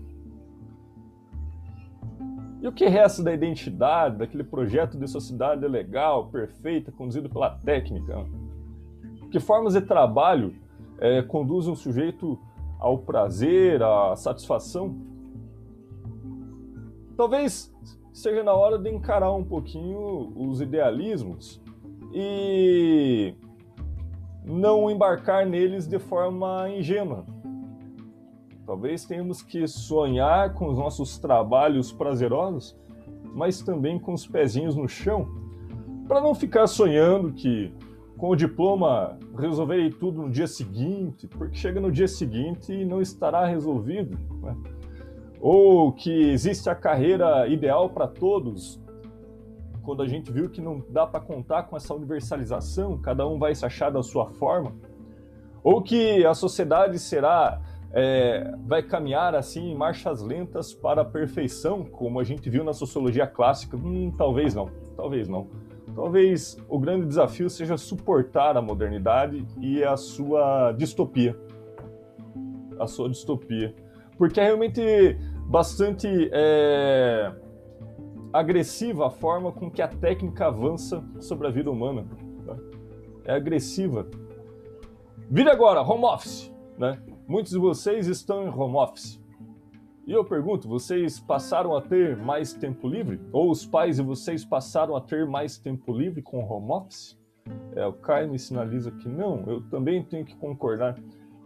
E 2.60 2.66
o 2.66 2.72
que 2.72 2.84
resta 2.86 3.22
da 3.22 3.32
identidade, 3.32 4.18
daquele 4.18 4.42
projeto 4.42 4.98
de 4.98 5.06
sociedade 5.06 5.64
legal, 5.68 6.26
perfeita, 6.26 6.90
conduzido 6.90 7.30
pela 7.30 7.48
técnica? 7.48 8.26
Que 9.30 9.38
formas 9.38 9.74
de 9.74 9.82
trabalho 9.82 10.56
é, 10.98 11.22
conduzem 11.22 11.72
o 11.72 11.76
sujeito 11.76 12.36
ao 12.80 12.98
prazer, 12.98 13.80
à 13.80 14.16
satisfação? 14.16 14.96
Talvez 17.16 17.72
seja 18.12 18.42
na 18.42 18.52
hora 18.52 18.76
de 18.76 18.90
encarar 18.90 19.32
um 19.32 19.44
pouquinho 19.44 20.32
os 20.34 20.60
idealismos 20.60 21.62
e 22.12 23.32
não 24.48 24.90
embarcar 24.90 25.46
neles 25.46 25.86
de 25.86 25.98
forma 25.98 26.68
ingênua. 26.70 27.24
Talvez 28.66 29.04
tenhamos 29.04 29.42
que 29.42 29.66
sonhar 29.66 30.54
com 30.54 30.68
os 30.68 30.78
nossos 30.78 31.18
trabalhos 31.18 31.92
prazerosos, 31.92 32.76
mas 33.34 33.62
também 33.62 33.98
com 33.98 34.12
os 34.12 34.26
pezinhos 34.26 34.74
no 34.74 34.88
chão, 34.88 35.28
para 36.06 36.20
não 36.20 36.34
ficar 36.34 36.66
sonhando 36.66 37.32
que 37.32 37.72
com 38.16 38.30
o 38.30 38.36
diploma 38.36 39.18
resolverei 39.38 39.90
tudo 39.90 40.22
no 40.22 40.30
dia 40.30 40.46
seguinte, 40.46 41.28
porque 41.28 41.56
chega 41.56 41.80
no 41.80 41.92
dia 41.92 42.08
seguinte 42.08 42.72
e 42.72 42.84
não 42.84 43.00
estará 43.00 43.46
resolvido. 43.46 44.18
Né? 44.42 44.56
ou 45.40 45.92
que 45.92 46.30
existe 46.30 46.68
a 46.68 46.74
carreira 46.74 47.46
ideal 47.48 47.88
para 47.90 48.06
todos, 48.06 48.80
quando 49.88 50.02
a 50.02 50.06
gente 50.06 50.30
viu 50.30 50.50
que 50.50 50.60
não 50.60 50.84
dá 50.90 51.06
para 51.06 51.18
contar 51.18 51.62
com 51.62 51.74
essa 51.74 51.94
universalização, 51.94 52.98
cada 52.98 53.26
um 53.26 53.38
vai 53.38 53.54
se 53.54 53.64
achar 53.64 53.88
da 53.88 54.02
sua 54.02 54.26
forma, 54.26 54.74
ou 55.64 55.80
que 55.80 56.26
a 56.26 56.34
sociedade 56.34 56.98
será 56.98 57.58
é, 57.90 58.54
vai 58.66 58.82
caminhar 58.82 59.34
assim 59.34 59.70
em 59.70 59.74
marchas 59.74 60.20
lentas 60.20 60.74
para 60.74 61.00
a 61.00 61.04
perfeição, 61.06 61.86
como 61.86 62.20
a 62.20 62.24
gente 62.24 62.50
viu 62.50 62.62
na 62.62 62.74
sociologia 62.74 63.26
clássica, 63.26 63.78
hum, 63.78 64.12
talvez 64.14 64.54
não, 64.54 64.68
talvez 64.94 65.26
não. 65.26 65.46
Talvez 65.94 66.58
o 66.68 66.78
grande 66.78 67.06
desafio 67.06 67.48
seja 67.48 67.78
suportar 67.78 68.58
a 68.58 68.60
modernidade 68.60 69.46
e 69.58 69.82
a 69.82 69.96
sua 69.96 70.70
distopia. 70.72 71.34
A 72.78 72.86
sua 72.86 73.08
distopia 73.08 73.74
porque 74.18 74.40
é 74.40 74.44
realmente 74.44 75.16
bastante 75.46 76.08
é, 76.32 77.32
agressiva 78.32 79.06
a 79.06 79.10
forma 79.10 79.52
com 79.52 79.70
que 79.70 79.82
a 79.82 79.88
técnica 79.88 80.46
avança 80.46 81.04
sobre 81.20 81.46
a 81.46 81.50
vida 81.50 81.70
humana. 81.70 82.06
Tá? 82.44 82.56
É 83.24 83.34
agressiva. 83.34 84.06
Vira 85.30 85.52
agora, 85.52 85.82
home 85.82 86.04
office. 86.04 86.52
Né? 86.76 87.00
Muitos 87.26 87.52
de 87.52 87.58
vocês 87.58 88.06
estão 88.06 88.44
em 88.44 88.48
home 88.48 88.76
office. 88.76 89.20
E 90.06 90.12
eu 90.12 90.24
pergunto, 90.24 90.66
vocês 90.66 91.20
passaram 91.20 91.76
a 91.76 91.82
ter 91.82 92.16
mais 92.16 92.54
tempo 92.54 92.88
livre? 92.88 93.20
Ou 93.30 93.50
os 93.50 93.66
pais 93.66 93.96
de 93.96 94.02
vocês 94.02 94.44
passaram 94.44 94.96
a 94.96 95.00
ter 95.02 95.26
mais 95.26 95.58
tempo 95.58 95.92
livre 95.92 96.22
com 96.22 96.42
home 96.42 96.70
office? 96.70 97.18
É, 97.74 97.86
o 97.86 97.92
Caio 97.92 98.30
me 98.30 98.38
sinaliza 98.38 98.90
que 98.90 99.08
não, 99.08 99.44
eu 99.46 99.60
também 99.68 100.02
tenho 100.02 100.24
que 100.24 100.36
concordar, 100.36 100.98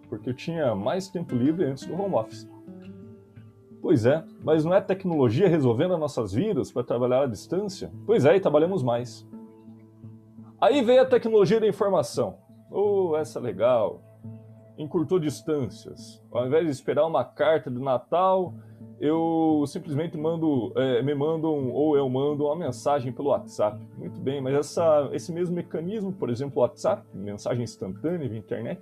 porque 0.08 0.30
eu 0.30 0.34
tinha 0.34 0.74
mais 0.74 1.08
tempo 1.08 1.34
livre 1.34 1.64
antes 1.64 1.86
do 1.86 1.94
home 1.94 2.14
office. 2.14 2.48
Pois 3.82 4.06
é, 4.06 4.24
mas 4.44 4.64
não 4.64 4.72
é 4.72 4.80
tecnologia 4.80 5.48
resolvendo 5.48 5.94
as 5.94 6.00
nossas 6.00 6.32
vidas 6.32 6.70
para 6.70 6.84
trabalhar 6.84 7.24
à 7.24 7.26
distância? 7.26 7.90
Pois 8.06 8.24
é, 8.24 8.36
e 8.36 8.40
trabalhamos 8.40 8.80
mais. 8.80 9.28
Aí 10.60 10.80
veio 10.82 11.02
a 11.02 11.04
tecnologia 11.04 11.58
da 11.58 11.66
informação. 11.66 12.36
Oh, 12.70 13.16
essa 13.16 13.40
é 13.40 13.42
legal. 13.42 14.00
Encurtou 14.78 15.18
distâncias. 15.18 16.22
Ao 16.30 16.46
invés 16.46 16.64
de 16.64 16.70
esperar 16.70 17.04
uma 17.04 17.24
carta 17.24 17.68
de 17.68 17.80
Natal, 17.80 18.54
eu 19.00 19.64
simplesmente 19.66 20.16
mando, 20.16 20.72
é, 20.76 21.02
me 21.02 21.12
mandam 21.12 21.72
ou 21.72 21.96
eu 21.96 22.08
mando 22.08 22.44
uma 22.44 22.54
mensagem 22.54 23.12
pelo 23.12 23.30
WhatsApp. 23.30 23.84
Muito 23.98 24.20
bem, 24.20 24.40
mas 24.40 24.54
essa, 24.54 25.10
esse 25.12 25.32
mesmo 25.32 25.56
mecanismo, 25.56 26.12
por 26.12 26.30
exemplo, 26.30 26.62
WhatsApp, 26.62 27.04
mensagem 27.12 27.64
instantânea 27.64 28.28
via 28.28 28.38
internet, 28.38 28.80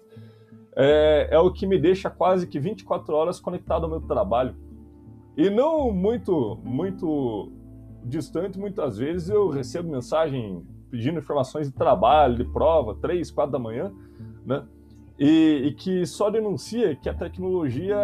é, 0.77 1.29
é, 1.31 1.39
o 1.39 1.51
que 1.51 1.67
me 1.67 1.79
deixa 1.79 2.11
quase 2.11 2.47
que 2.47 2.61
24 2.61 3.15
horas 3.15 3.41
conectado 3.41 3.85
ao 3.85 3.91
meu 3.91 4.03
trabalho. 4.03 4.55
E 5.37 5.49
não 5.49 5.93
muito, 5.93 6.59
muito 6.65 7.53
distante, 8.05 8.59
muitas 8.59 8.99
vezes 8.99 9.29
eu 9.29 9.49
recebo 9.49 9.91
mensagem 9.91 10.65
pedindo 10.91 11.19
informações 11.19 11.69
de 11.69 11.75
trabalho, 11.75 12.37
de 12.37 12.45
prova, 12.45 12.95
3, 12.97 13.31
4 13.31 13.53
da 13.53 13.59
manhã, 13.59 13.93
né? 14.45 14.67
E, 15.19 15.67
e 15.67 15.75
que 15.75 16.07
só 16.07 16.31
denuncia 16.31 16.97
que 16.97 17.09
a 17.09 17.15
tecnologia 17.15 17.95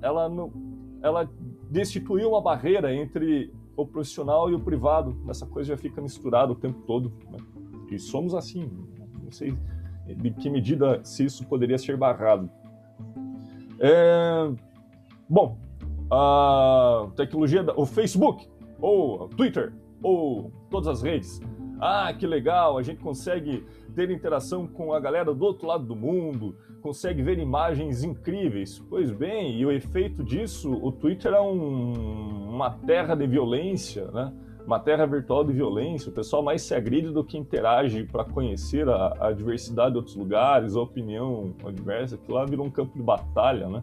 ela 0.00 0.28
não 0.28 0.52
ela 1.02 1.28
destituiu 1.70 2.30
uma 2.30 2.40
barreira 2.40 2.94
entre 2.94 3.52
o 3.76 3.84
profissional 3.84 4.48
e 4.48 4.54
o 4.54 4.60
privado. 4.60 5.16
Essa 5.28 5.44
coisa 5.44 5.70
já 5.70 5.76
fica 5.76 6.00
misturada 6.00 6.52
o 6.52 6.56
tempo 6.56 6.80
todo. 6.86 7.12
Né? 7.30 7.38
E 7.90 7.98
somos 7.98 8.34
assim. 8.34 8.70
Não 9.22 9.30
sei 9.30 9.56
de 10.14 10.30
que 10.30 10.48
medida 10.48 11.00
se 11.04 11.24
isso 11.24 11.44
poderia 11.46 11.78
ser 11.78 11.96
barrado. 11.96 12.48
É... 13.80 14.50
Bom, 15.28 15.58
a 16.10 17.08
tecnologia, 17.16 17.64
o 17.76 17.86
Facebook, 17.86 18.48
ou 18.80 19.28
Twitter, 19.28 19.72
ou 20.02 20.52
todas 20.70 20.88
as 20.88 21.02
redes. 21.02 21.40
Ah, 21.80 22.12
que 22.12 22.26
legal, 22.26 22.78
a 22.78 22.82
gente 22.82 23.02
consegue 23.02 23.64
ter 23.94 24.10
interação 24.10 24.66
com 24.66 24.92
a 24.92 25.00
galera 25.00 25.34
do 25.34 25.44
outro 25.44 25.66
lado 25.66 25.84
do 25.84 25.96
mundo, 25.96 26.56
consegue 26.80 27.22
ver 27.22 27.38
imagens 27.38 28.04
incríveis. 28.04 28.78
Pois 28.88 29.10
bem, 29.10 29.58
e 29.58 29.66
o 29.66 29.70
efeito 29.70 30.22
disso, 30.22 30.72
o 30.72 30.92
Twitter 30.92 31.32
é 31.32 31.40
um, 31.40 32.50
uma 32.54 32.70
terra 32.70 33.14
de 33.14 33.26
violência, 33.26 34.06
né? 34.10 34.32
uma 34.66 34.80
terra 34.80 35.06
virtual 35.06 35.44
de 35.44 35.52
violência. 35.52 36.10
O 36.10 36.12
pessoal 36.12 36.42
mais 36.42 36.62
se 36.62 36.74
agride 36.74 37.10
do 37.10 37.22
que 37.22 37.38
interage 37.38 38.04
para 38.04 38.24
conhecer 38.24 38.88
a, 38.88 39.16
a, 39.20 39.32
diversidade 39.32 39.92
de 39.92 39.98
outros 39.98 40.16
lugares, 40.16 40.76
a 40.76 40.80
opinião 40.80 41.54
adversa. 41.64 42.16
Aquilo 42.16 42.36
lá 42.36 42.44
virou 42.44 42.66
um 42.66 42.70
campo 42.70 42.96
de 42.96 43.02
batalha. 43.02 43.68
Né? 43.68 43.82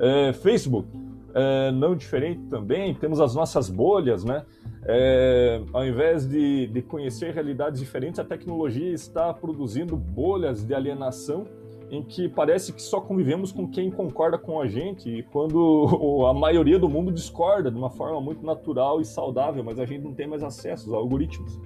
É, 0.00 0.32
Facebook, 0.32 0.88
é, 1.34 1.72
não 1.72 1.96
diferente 1.96 2.40
também, 2.48 2.94
temos 2.94 3.20
as 3.20 3.34
nossas 3.34 3.68
bolhas, 3.68 4.24
né? 4.24 4.44
É, 4.86 5.60
ao 5.72 5.84
invés 5.84 6.28
de, 6.28 6.68
de 6.68 6.82
conhecer 6.82 7.34
realidades 7.34 7.80
diferentes, 7.80 8.20
a 8.20 8.24
tecnologia 8.24 8.92
está 8.92 9.34
produzindo 9.34 9.96
bolhas 9.96 10.64
de 10.64 10.74
alienação 10.74 11.46
em 11.90 12.02
que 12.02 12.28
parece 12.28 12.72
que 12.72 12.80
só 12.80 13.00
convivemos 13.00 13.52
com 13.52 13.68
quem 13.68 13.90
concorda 13.90 14.38
com 14.38 14.60
a 14.60 14.66
gente, 14.66 15.08
e 15.08 15.22
quando 15.22 16.24
a 16.28 16.32
maioria 16.32 16.78
do 16.78 16.88
mundo 16.88 17.12
discorda 17.12 17.70
de 17.70 17.76
uma 17.76 17.90
forma 17.90 18.20
muito 18.20 18.44
natural 18.44 19.00
e 19.00 19.04
saudável, 19.04 19.62
mas 19.62 19.78
a 19.78 19.84
gente 19.84 20.02
não 20.02 20.14
tem 20.14 20.26
mais 20.26 20.42
acesso 20.42 20.94
aos 20.94 21.02
algoritmos. 21.02 21.58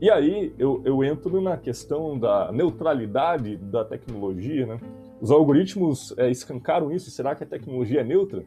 E 0.00 0.10
aí 0.10 0.54
eu, 0.58 0.80
eu 0.84 1.04
entro 1.04 1.40
na 1.40 1.56
questão 1.56 2.18
da 2.18 2.50
neutralidade 2.50 3.56
da 3.56 3.84
tecnologia, 3.84 4.64
né? 4.64 4.80
Os 5.20 5.30
algoritmos 5.30 6.14
é, 6.16 6.30
escancaram 6.30 6.90
isso. 6.90 7.10
Será 7.10 7.34
que 7.34 7.44
a 7.44 7.46
tecnologia 7.46 8.00
é 8.00 8.04
neutra? 8.04 8.44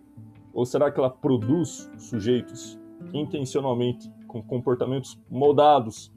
Ou 0.54 0.66
será 0.66 0.92
que 0.92 1.00
ela 1.00 1.10
produz 1.10 1.90
sujeitos 1.98 2.80
intencionalmente 3.14 4.12
com 4.28 4.42
comportamentos 4.42 5.20
moldados 5.30 6.12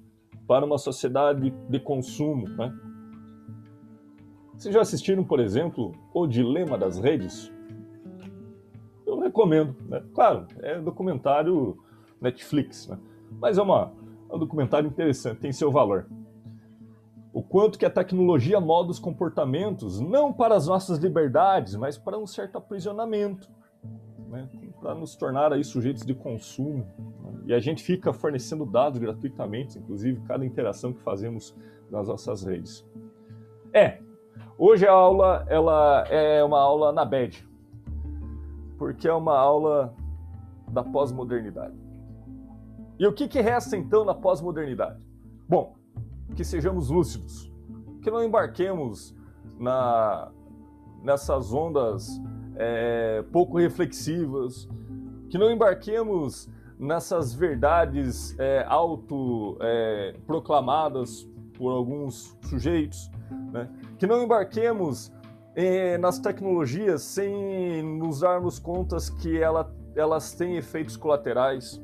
para 0.47 0.64
uma 0.64 0.79
sociedade 0.79 1.51
de 1.69 1.81
consumo, 1.81 2.49
né? 2.49 2.73
Vocês 4.57 4.73
já 4.73 4.81
assistiram, 4.81 5.23
por 5.23 5.40
exemplo, 5.40 5.92
O 6.14 6.27
Dilema 6.27 6.79
das 6.79 6.99
Redes? 6.99 7.53
Eu 9.05 9.19
recomendo, 9.19 9.77
né? 9.87 10.03
Claro, 10.14 10.47
é 10.61 10.79
um 10.79 10.85
documentário 10.85 11.77
Netflix, 12.21 12.88
né? 12.88 12.99
Mas 13.38 13.59
é, 13.59 13.62
uma, 13.62 13.92
é 14.31 14.35
um 14.35 14.38
documentário 14.38 14.88
interessante, 14.88 15.40
tem 15.40 15.53
seu 15.53 15.71
valor. 15.71 16.07
O 17.37 17.42
quanto 17.42 17.79
que 17.79 17.85
a 17.85 17.90
tecnologia 17.90 18.59
molda 18.59 18.90
os 18.90 18.99
comportamentos, 18.99 20.01
não 20.01 20.33
para 20.33 20.55
as 20.55 20.66
nossas 20.66 20.96
liberdades, 20.96 21.77
mas 21.77 21.99
para 21.99 22.16
um 22.16 22.27
certo 22.27 22.57
aprisionamento, 22.57 23.51
né? 24.31 24.49
para 24.81 24.94
nos 24.94 25.14
tornar 25.16 25.53
aí 25.53 25.62
sujeitos 25.62 26.03
de 26.07 26.14
consumo. 26.14 26.87
Né? 27.22 27.40
E 27.49 27.53
a 27.53 27.59
gente 27.59 27.83
fica 27.83 28.11
fornecendo 28.11 28.64
dados 28.64 28.99
gratuitamente, 28.99 29.79
inclusive 29.79 30.22
cada 30.22 30.46
interação 30.46 30.94
que 30.94 31.03
fazemos 31.03 31.55
nas 31.90 32.09
nossas 32.09 32.42
redes. 32.42 32.87
É, 33.70 33.99
Hoje 34.59 34.87
a 34.87 34.92
aula 34.92 35.44
ela 35.49 36.07
é 36.09 36.42
uma 36.42 36.59
aula 36.59 36.90
na 36.90 37.05
BED, 37.05 37.46
porque 38.79 39.07
é 39.07 39.12
uma 39.12 39.38
aula 39.38 39.94
da 40.68 40.83
pós-modernidade. 40.83 41.77
E 42.99 43.07
o 43.07 43.12
que, 43.12 43.29
que 43.29 43.42
resta 43.42 43.77
então 43.77 44.03
na 44.03 44.14
pós-modernidade? 44.14 44.99
Bom, 45.46 45.75
que 46.34 46.44
sejamos 46.44 46.90
lúcidos, 46.90 47.50
que 48.02 48.10
não 48.10 48.22
embarquemos 48.22 49.16
na, 49.58 50.30
nessas 51.02 51.50
ondas 51.52 52.20
é, 52.56 53.24
pouco 53.32 53.56
reflexivas, 53.58 54.68
que 55.28 55.36
não 55.38 55.50
embarquemos 55.50 56.48
nessas 56.78 57.34
verdades 57.34 58.38
é, 58.38 58.64
auto-proclamadas 58.68 61.22
é, 61.22 61.26
por 61.56 61.70
alguns 61.70 62.36
sujeitos, 62.42 63.10
né? 63.52 63.68
Que 63.98 64.06
não 64.06 64.22
embarquemos 64.22 65.12
eh, 65.54 65.96
nas 65.96 66.18
tecnologias 66.18 67.02
sem 67.02 67.82
nos 67.82 68.20
darmos 68.20 68.58
contas 68.58 69.08
que 69.08 69.38
ela, 69.38 69.74
elas 69.94 70.34
têm 70.34 70.56
efeitos 70.56 70.96
colaterais. 70.96 71.82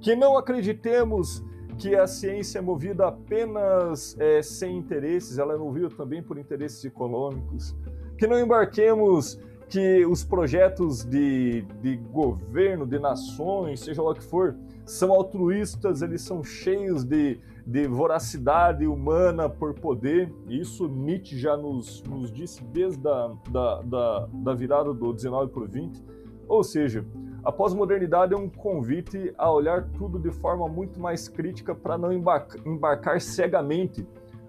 Que 0.00 0.16
não 0.16 0.36
acreditemos 0.36 1.44
que 1.80 1.96
a 1.96 2.06
ciência 2.06 2.58
é 2.58 2.62
movida 2.62 3.08
apenas 3.08 4.14
eh, 4.20 4.42
sem 4.42 4.76
interesses, 4.76 5.38
ela 5.38 5.54
é 5.54 5.56
movida 5.56 5.88
também 5.88 6.22
por 6.22 6.36
interesses 6.36 6.84
econômicos. 6.84 7.74
Que 8.18 8.26
não 8.26 8.38
embarquemos 8.38 9.40
que 9.66 10.04
os 10.04 10.22
projetos 10.22 11.04
de, 11.04 11.62
de 11.80 11.96
governo, 11.96 12.86
de 12.86 12.98
nações, 12.98 13.80
seja 13.80 14.02
lá 14.02 14.10
o 14.10 14.14
que 14.14 14.22
for, 14.22 14.54
são 14.84 15.10
altruístas, 15.10 16.02
eles 16.02 16.20
são 16.20 16.44
cheios 16.44 17.02
de, 17.02 17.40
de 17.66 17.86
voracidade 17.86 18.86
humana 18.86 19.48
por 19.48 19.72
poder. 19.72 20.30
Isso 20.48 20.86
Nietzsche 20.86 21.38
já 21.38 21.56
nos, 21.56 22.02
nos 22.02 22.30
disse 22.30 22.62
desde 22.62 23.08
a 23.08 23.32
da, 23.50 23.80
da, 23.80 24.28
da 24.30 24.54
virada 24.54 24.92
do 24.92 25.14
19 25.14 25.50
para 25.50 25.62
o 25.62 25.66
20. 25.66 26.04
Ou 26.46 26.62
seja, 26.62 27.06
a 27.42 27.50
pós-modernidade 27.50 28.34
é 28.34 28.36
um 28.36 28.48
convite 28.48 29.32
a 29.38 29.50
olhar 29.50 29.88
tudo 29.96 30.18
de 30.18 30.30
forma 30.30 30.68
muito 30.68 31.00
mais 31.00 31.28
crítica 31.28 31.74
para 31.74 31.96
não 31.96 32.12
embarcar, 32.12 33.20
cegamente 33.20 34.06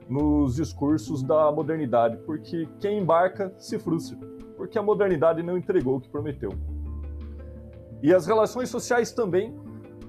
nos 0.10 0.56
discursos 0.56 1.24
da 1.24 1.50
modernidade, 1.52 2.18
porque 2.26 2.68
quem 2.80 3.00
embarca 3.00 3.54
se 3.58 3.80
frustra, 3.80 4.18
porque 4.58 4.78
a 4.78 4.84
modernidade 4.84 5.42
não 5.42 5.58
entregou 5.58 5.98
o 5.98 6.02
que 6.02 6.10
prometeu. 6.10 6.52
E 8.04 8.14
as 8.14 8.26
relações 8.26 8.70
sociais 8.70 9.14
também 9.14 9.56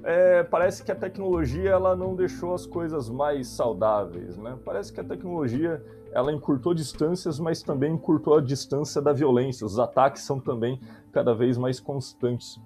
é, 0.04 0.42
parece 0.42 0.82
que 0.84 0.90
a 0.90 0.94
tecnologia 0.94 1.70
ela 1.70 1.94
não 1.94 2.14
deixou 2.14 2.54
as 2.54 2.66
coisas 2.66 3.08
mais 3.08 3.48
saudáveis, 3.48 4.36
né? 4.36 4.58
Parece 4.64 4.92
que 4.92 5.00
a 5.00 5.04
tecnologia 5.04 5.82
ela 6.12 6.32
encurtou 6.32 6.74
distâncias, 6.74 7.38
mas 7.38 7.62
também 7.62 7.94
encurtou 7.94 8.36
a 8.36 8.40
distância 8.40 9.00
da 9.00 9.12
violência. 9.12 9.66
Os 9.66 9.78
ataques 9.78 10.22
são 10.22 10.38
também 10.38 10.80
cada 11.12 11.34
vez 11.34 11.56
mais 11.56 11.80
constantes. 11.80 12.60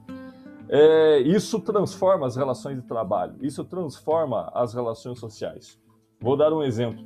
É, 0.68 1.20
isso 1.20 1.60
transforma 1.60 2.26
as 2.26 2.36
relações 2.36 2.76
de 2.76 2.82
trabalho, 2.82 3.36
isso 3.40 3.64
transforma 3.64 4.50
as 4.52 4.74
relações 4.74 5.18
sociais. 5.18 5.78
Vou 6.20 6.36
dar 6.36 6.52
um 6.52 6.62
exemplo. 6.62 7.04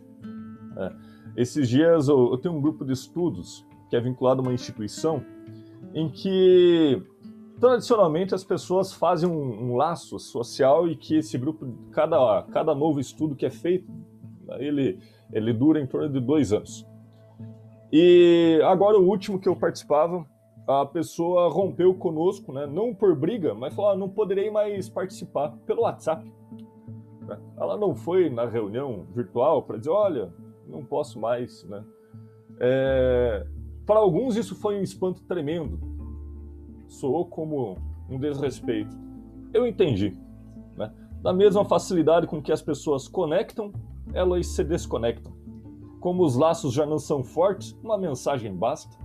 É, 0.77 0.93
esses 1.37 1.69
dias 1.69 2.09
eu, 2.09 2.31
eu 2.33 2.39
tenho 2.39 2.55
um 2.55 2.61
grupo 2.61 2.85
de 2.85 2.93
estudos 2.93 3.67
que 3.91 3.97
é 3.97 4.01
vinculado 4.01 4.41
a 4.41 4.45
uma 4.45 4.53
instituição 4.55 5.23
em 5.93 6.09
que 6.09 7.03
tradicionalmente 7.61 8.35
as 8.35 8.43
pessoas 8.43 8.93
fazem 8.93 9.29
um, 9.29 9.71
um, 9.71 9.77
laço 9.77 10.19
social 10.19 10.89
e 10.89 10.97
que 10.97 11.17
esse 11.17 11.37
grupo, 11.37 11.69
cada, 11.93 12.43
cada 12.45 12.75
novo 12.75 12.99
estudo 12.99 13.37
que 13.37 13.45
é 13.45 13.51
feito, 13.51 13.93
ele, 14.59 14.99
ele 15.31 15.53
dura 15.53 15.79
em 15.79 15.87
torno 15.87 16.09
de 16.09 16.19
dois 16.19 16.53
anos. 16.53 16.87
E 17.93 18.61
agora 18.65 18.99
o 18.99 19.07
último 19.07 19.39
que 19.39 19.49
eu 19.49 19.55
participava, 19.55 20.25
a 20.67 20.87
pessoa 20.87 21.49
rompeu 21.51 21.93
conosco, 21.95 22.53
né? 22.53 22.67
não 22.67 22.95
por 22.95 23.15
briga, 23.15 23.55
mas 23.55 23.75
falou, 23.75 23.91
ah, 23.91 23.97
não 23.97 24.09
poderei 24.09 24.51
mais 24.51 24.89
participar 24.89 25.51
pelo 25.67 25.83
WhatsApp. 25.83 26.33
Ela 27.57 27.77
não 27.77 27.95
foi 27.95 28.31
na 28.31 28.47
reunião 28.47 29.07
virtual 29.15 29.63
para 29.63 29.77
dizer, 29.77 29.91
olha, 29.91 30.33
não 30.67 30.85
posso 30.85 31.21
mais, 31.21 31.65
né? 31.65 31.85
É, 32.59 33.47
para 33.87 33.99
alguns 33.99 34.37
isso 34.37 34.55
foi 34.55 34.79
um 34.79 34.83
espanto 34.83 35.23
tremendo, 35.23 35.79
soou 36.91 37.25
como 37.25 37.77
um 38.09 38.19
desrespeito. 38.19 38.95
Eu 39.55 39.67
entendi. 39.67 40.17
Né? 40.77 40.93
Da 41.23 41.33
mesma 41.33 41.65
facilidade 41.65 42.27
com 42.27 42.43
que 42.43 42.53
as 42.53 42.61
pessoas 42.61 43.09
conectam, 43.09 43.73
elas 44.13 44.49
se 44.49 44.65
desconectam. 44.65 45.33
Como 46.01 46.25
os 46.25 46.37
laços 46.37 46.73
já 46.75 46.85
não 46.85 46.99
são 46.99 47.23
fortes, 47.23 47.79
uma 47.83 47.97
mensagem 47.97 48.55
basta. 48.55 48.97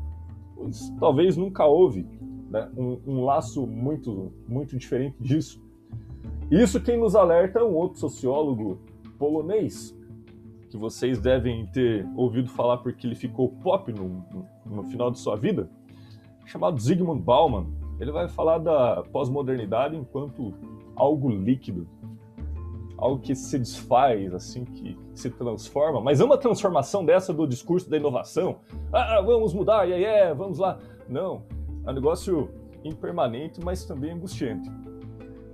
Pois, 0.56 0.90
talvez 1.00 1.38
nunca 1.38 1.66
houve 1.66 2.08
né? 2.50 2.70
um, 2.76 3.00
um 3.06 3.24
laço 3.24 3.68
muito, 3.68 4.32
muito 4.48 4.78
diferente 4.78 5.16
disso. 5.20 5.64
Isso 6.50 6.82
quem 6.82 7.00
nos 7.00 7.16
alerta 7.16 7.60
é 7.60 7.64
um 7.64 7.74
outro 7.74 8.00
sociólogo 8.00 8.80
polonês, 9.18 9.98
que 10.70 10.78
vocês 10.78 11.20
devem 11.20 11.66
ter 11.68 12.08
ouvido 12.16 12.50
falar 12.50 12.78
porque 12.78 13.08
ele 13.08 13.16
ficou 13.16 13.50
pop 13.50 13.92
no, 13.92 14.24
no 14.66 14.84
final 14.84 15.10
de 15.10 15.20
sua 15.20 15.36
vida, 15.36 15.70
chamado 16.46 16.80
Zygmunt 16.80 17.22
Bauman. 17.22 17.68
Ele 18.00 18.12
vai 18.12 18.28
falar 18.28 18.58
da 18.58 19.04
pós-modernidade 19.12 19.96
enquanto 19.96 20.54
algo 20.96 21.30
líquido, 21.30 21.88
algo 22.98 23.20
que 23.20 23.36
se 23.36 23.58
desfaz, 23.58 24.34
assim, 24.34 24.66
que 24.66 24.98
se 25.14 25.30
transforma, 25.30 26.02
mas 26.02 26.20
é 26.20 26.24
uma 26.24 26.38
transformação 26.38 27.06
dessa 27.06 27.34
do 27.34 27.48
discurso 27.48 27.90
da 27.90 27.98
inovação. 27.98 28.58
Ah, 28.92 29.22
vamos 29.22 29.54
mudar, 29.54 29.84
yeah, 29.84 29.98
yeah, 29.98 30.34
vamos 30.34 30.58
lá. 30.58 30.78
Não, 31.08 31.44
é 31.86 31.92
um 31.92 31.94
negócio 31.94 32.50
impermanente, 32.84 33.60
mas 33.64 33.86
também 33.86 34.12
angustiante. 34.12 34.70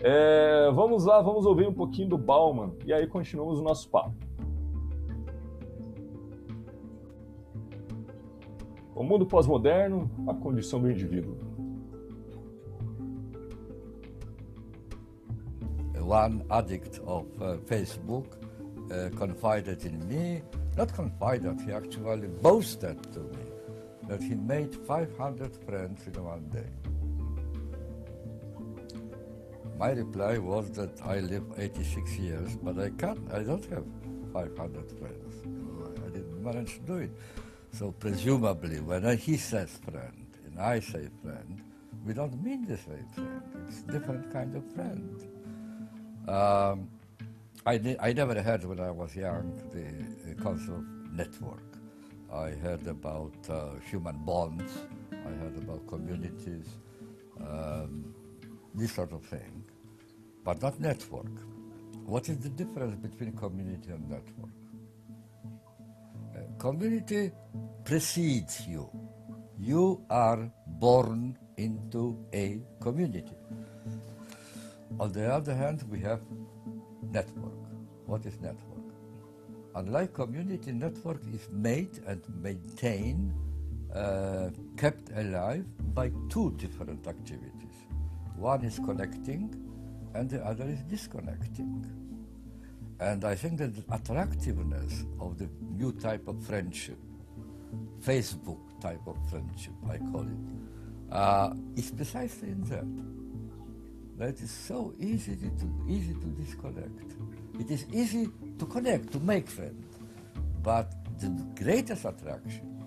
É, 0.04 0.71
vamos 0.73 1.06
lá, 1.06 1.21
vamos 1.21 1.45
ouvir 1.45 1.67
um 1.67 1.73
pouquinho 1.73 2.10
do 2.10 2.17
Bauman 2.17 2.71
e 2.86 2.91
aí 2.91 3.06
continuamos 3.06 3.60
o 3.60 3.63
nosso 3.63 3.88
papo. 3.89 4.15
O 9.02 9.04
mundo 9.04 9.26
pós-moderno, 9.26 10.12
a 10.28 10.34
condição 10.36 10.80
do 10.80 10.92
indivíduo. 10.92 11.36
One 16.00 16.46
addict 16.52 17.02
of 17.08 17.26
uh, 17.42 17.58
Facebook 17.66 18.28
uh, 18.92 19.10
confided 19.18 19.84
in 19.88 19.98
me, 20.06 20.44
not 20.78 20.94
confided, 20.94 21.60
he 21.62 21.72
actually 21.72 22.28
boasted 22.44 23.02
to 23.14 23.22
me 23.22 23.44
that 24.08 24.22
he 24.22 24.36
made 24.36 24.76
500 24.86 25.52
friends 25.66 26.06
in 26.06 26.24
one 26.24 26.48
day. 26.52 26.70
My 29.80 29.94
reply 29.94 30.38
was 30.38 30.70
that 30.74 30.92
I 31.02 31.22
live 31.22 31.46
86 31.58 32.20
years, 32.20 32.56
but 32.62 32.78
I 32.78 32.92
can't, 32.92 33.20
I 33.34 33.42
don't 33.42 33.66
have 33.72 33.84
500 34.32 34.92
friends. 35.00 35.34
I 36.06 36.10
didn't 36.10 36.44
manage 36.44 36.76
to 36.76 36.82
do 36.82 36.98
it. 36.98 37.10
So 37.73 37.91
presumably, 37.91 38.79
when 38.79 39.17
he 39.17 39.38
says 39.38 39.79
friend 39.89 40.27
and 40.45 40.60
I 40.60 40.79
say 40.79 41.07
friend, 41.23 41.62
we 42.05 42.13
don't 42.13 42.41
mean 42.43 42.65
the 42.65 42.77
same 42.77 43.07
friend. 43.13 43.41
It's 43.67 43.81
different 43.84 44.31
kind 44.31 44.55
of 44.55 44.63
friend. 44.73 45.23
Um, 46.27 46.89
I, 47.65 47.95
I 47.99 48.13
never 48.13 48.41
heard 48.41 48.65
when 48.65 48.79
I 48.79 48.91
was 48.91 49.15
young 49.15 49.53
the, 49.71 50.29
the 50.29 50.41
concept 50.41 50.69
of 50.71 50.86
network. 51.13 51.63
I 52.34 52.51
heard 52.51 52.86
about 52.88 53.34
uh, 53.49 53.71
human 53.89 54.17
bonds, 54.25 54.71
I 55.12 55.29
heard 55.41 55.57
about 55.57 55.86
communities, 55.88 56.65
um, 57.39 58.13
this 58.73 58.93
sort 58.93 59.12
of 59.12 59.23
thing, 59.25 59.63
but 60.43 60.62
not 60.62 60.79
network. 60.79 61.31
What 62.05 62.29
is 62.29 62.38
the 62.38 62.49
difference 62.49 62.95
between 62.95 63.34
community 63.34 63.91
and 63.91 64.10
network? 64.10 64.51
Community 66.62 67.32
precedes 67.84 68.67
you. 68.67 68.88
You 69.58 70.06
are 70.12 70.47
born 70.67 71.36
into 71.58 72.24
a 72.32 72.62
community. 72.80 73.34
On 75.00 75.12
the 75.12 75.34
other 75.34 75.56
hand, 75.56 75.84
we 75.89 76.00
have 76.02 76.21
network. 77.02 77.58
What 78.06 78.28
is 78.28 78.39
network? 78.39 78.93
Unlike 79.74 80.13
community, 80.13 80.71
network 80.71 81.21
is 81.34 81.50
made 81.50 81.97
and 82.06 82.21
maintained, 82.43 83.34
uh, 83.95 84.52
kept 84.78 85.10
alive 85.15 85.65
by 85.95 86.12
two 86.30 86.52
different 86.58 87.08
activities. 87.08 87.78
One 88.36 88.63
is 88.63 88.78
connecting, 88.78 89.50
and 90.13 90.30
the 90.30 90.45
other 90.45 90.65
is 90.65 90.84
disconnecting. 90.84 92.01
And 93.02 93.26
I 93.26 93.34
think 93.34 93.58
that 93.58 93.76
the 93.76 93.96
attractiveness 93.96 95.06
of 95.20 95.40
the 95.40 95.50
new 95.76 95.92
type 95.92 96.28
of 96.28 96.42
friendship, 96.46 97.00
Facebook 98.00 98.60
type 98.80 99.02
of 99.08 99.18
friendship, 99.28 99.74
I 99.90 99.98
call 99.98 100.22
it, 100.22 101.12
uh, 101.12 101.54
is 101.76 101.90
precisely 101.90 102.50
in 102.50 102.62
that. 102.66 102.86
That 104.20 104.40
is 104.40 104.52
so 104.52 104.94
easy 105.00 105.36
to, 105.36 105.86
easy 105.90 106.14
to 106.14 106.28
disconnect. 106.28 107.16
It 107.60 107.72
is 107.72 107.88
easy 107.92 108.30
to 108.60 108.66
connect, 108.68 109.12
to 109.14 109.20
make 109.20 109.48
friends. 109.48 109.98
But 110.62 110.94
the 111.20 111.30
greatest 111.56 112.06
attraction 112.06 112.84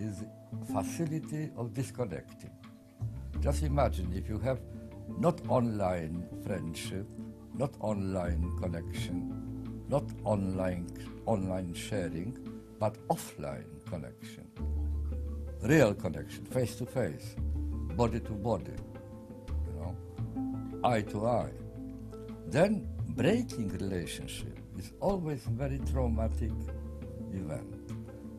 is 0.00 0.20
the 0.20 0.72
facility 0.72 1.50
of 1.58 1.74
disconnecting. 1.74 2.52
Just 3.42 3.62
imagine 3.62 4.14
if 4.14 4.30
you 4.30 4.38
have 4.38 4.60
not 5.18 5.46
online 5.46 6.26
friendship, 6.46 7.06
not 7.54 7.74
online 7.80 8.50
connection, 8.62 9.37
not 9.88 10.04
online, 10.24 10.86
online 11.26 11.72
sharing, 11.74 12.36
but 12.78 12.96
offline 13.08 13.64
connection. 13.88 14.46
Real 15.62 15.94
connection, 15.94 16.44
face 16.46 16.76
to 16.76 16.86
face, 16.86 17.34
body 17.96 18.20
to 18.20 18.32
body, 18.32 18.76
you 19.66 19.80
know, 19.80 19.96
eye 20.84 21.02
to 21.02 21.26
eye. 21.26 21.52
Then 22.46 22.86
breaking 23.16 23.68
relationship 23.70 24.58
is 24.78 24.92
always 25.00 25.44
a 25.46 25.50
very 25.50 25.80
traumatic 25.90 26.52
event. 27.32 27.74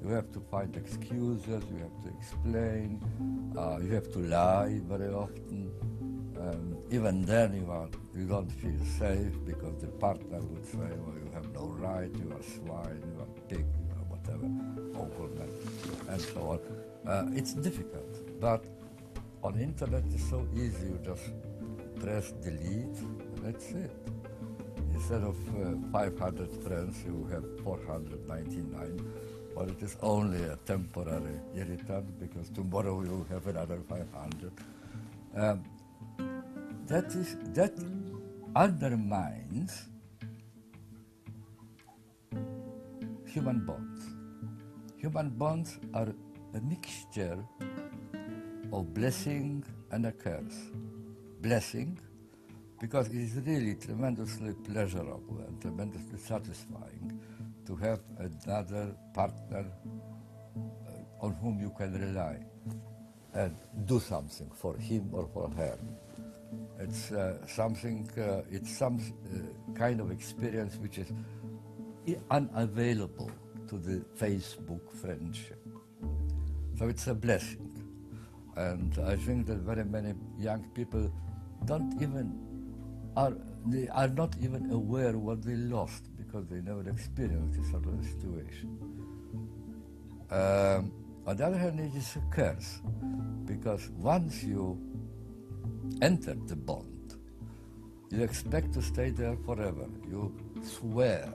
You 0.01 0.11
have 0.11 0.31
to 0.31 0.39
find 0.39 0.73
excuses, 0.77 1.63
you 1.71 1.79
have 1.79 2.01
to 2.03 2.09
explain, 2.17 3.01
uh, 3.57 3.79
you 3.81 3.93
have 3.93 4.09
to 4.13 4.19
lie 4.19 4.79
very 4.87 5.13
often. 5.13 5.71
Um, 6.39 6.77
even 6.89 7.25
then, 7.25 7.53
you, 7.53 7.69
are, 7.69 7.89
you 8.15 8.25
don't 8.25 8.49
feel 8.49 8.79
safe 8.97 9.33
because 9.45 9.81
the 9.81 9.87
partner 9.87 10.39
would 10.39 10.65
say, 10.65 10.77
well, 10.77 11.19
have 11.28 11.28
right, 11.67 12.09
you 12.15 12.31
are 12.31 12.43
swine, 12.43 13.01
you 13.13 13.21
are 13.21 13.27
pig, 13.47 13.65
you 13.65 13.89
whatever, 14.07 14.47
awful 14.97 15.29
man, 15.37 15.49
and 16.09 16.21
so 16.21 16.41
on. 16.41 16.59
Uh, 17.07 17.25
it's 17.33 17.53
difficult, 17.53 18.39
but 18.39 18.65
on 19.43 19.59
internet 19.59 20.03
it's 20.13 20.29
so 20.29 20.45
easy, 20.53 20.87
you 20.87 20.99
just 21.03 21.31
press 21.99 22.31
delete, 22.43 22.97
and 22.99 23.37
that's 23.43 23.71
it. 23.71 23.91
Instead 24.93 25.23
of 25.23 25.37
uh, 25.55 25.75
500 25.91 26.51
friends, 26.63 27.03
you 27.05 27.27
have 27.31 27.43
499, 27.63 29.13
but 29.55 29.69
it 29.69 29.81
is 29.81 29.97
only 30.01 30.43
a 30.43 30.55
temporary 30.65 31.39
irritant 31.55 32.19
because 32.19 32.49
tomorrow 32.49 33.01
you 33.01 33.25
have 33.29 33.47
another 33.47 33.79
500. 33.87 34.51
Um, 35.35 35.63
that 36.87 37.05
is 37.15 37.37
that 37.53 37.73
undermines 38.55 39.88
human 43.29 43.59
bonds. 43.65 44.01
Human 44.97 45.29
bonds 45.29 45.79
are 45.93 46.09
a 46.55 46.61
mixture 46.61 47.37
of 48.73 48.93
blessing 48.93 49.63
and 49.91 50.05
a 50.07 50.11
curse. 50.11 50.71
Blessing 51.41 51.99
because 52.81 53.07
it 53.09 53.15
is 53.15 53.35
really 53.45 53.75
tremendously 53.75 54.53
pleasurable 54.53 55.39
and 55.47 55.61
tremendously 55.61 56.17
satisfying 56.17 57.19
to 57.65 57.75
have 57.75 57.99
another 58.17 58.95
partner 59.13 59.65
uh, 60.55 61.25
on 61.25 61.33
whom 61.41 61.59
you 61.59 61.71
can 61.77 61.93
rely 61.93 62.37
and 63.33 63.55
do 63.85 63.99
something 63.99 64.49
for 64.55 64.75
him 64.77 65.09
or 65.11 65.27
for 65.33 65.49
her. 65.49 65.77
It's 66.79 67.11
uh, 67.11 67.45
something, 67.47 68.09
uh, 68.17 68.41
it's 68.49 68.75
some 68.75 68.97
uh, 68.97 69.77
kind 69.77 69.99
of 69.99 70.11
experience 70.11 70.77
which 70.77 70.97
is 70.97 71.11
unavailable 72.31 73.31
to 73.67 73.77
the 73.77 74.03
Facebook 74.17 74.91
friendship. 75.01 75.59
So 76.77 76.87
it's 76.87 77.07
a 77.07 77.13
blessing. 77.13 77.65
And 78.55 78.97
I 79.05 79.15
think 79.15 79.47
that 79.47 79.57
very 79.57 79.83
many 79.83 80.13
young 80.37 80.63
people 80.73 81.11
don't 81.65 82.01
even 82.01 82.49
are 83.15 83.33
they 83.65 83.87
are 83.89 84.07
not 84.07 84.35
even 84.41 84.71
aware 84.71 85.17
what 85.17 85.41
they 85.43 85.55
lost 85.55 86.05
because 86.17 86.47
they 86.47 86.61
never 86.61 86.87
experienced 86.89 87.59
this 87.59 87.69
sort 87.71 87.85
of 87.85 88.03
situation. 88.05 88.77
Um, 90.31 90.91
on 91.25 91.37
the 91.37 91.45
other 91.45 91.57
hand, 91.57 91.79
it 91.79 91.95
is 91.95 92.15
a 92.15 92.21
curse 92.33 92.81
because 93.45 93.89
once 93.89 94.43
you 94.43 94.79
enter 96.01 96.35
the 96.47 96.55
bond, 96.55 97.15
you 98.11 98.23
expect 98.23 98.73
to 98.73 98.81
stay 98.81 99.09
there 99.09 99.35
forever. 99.45 99.87
You 100.07 100.35
swear, 100.63 101.33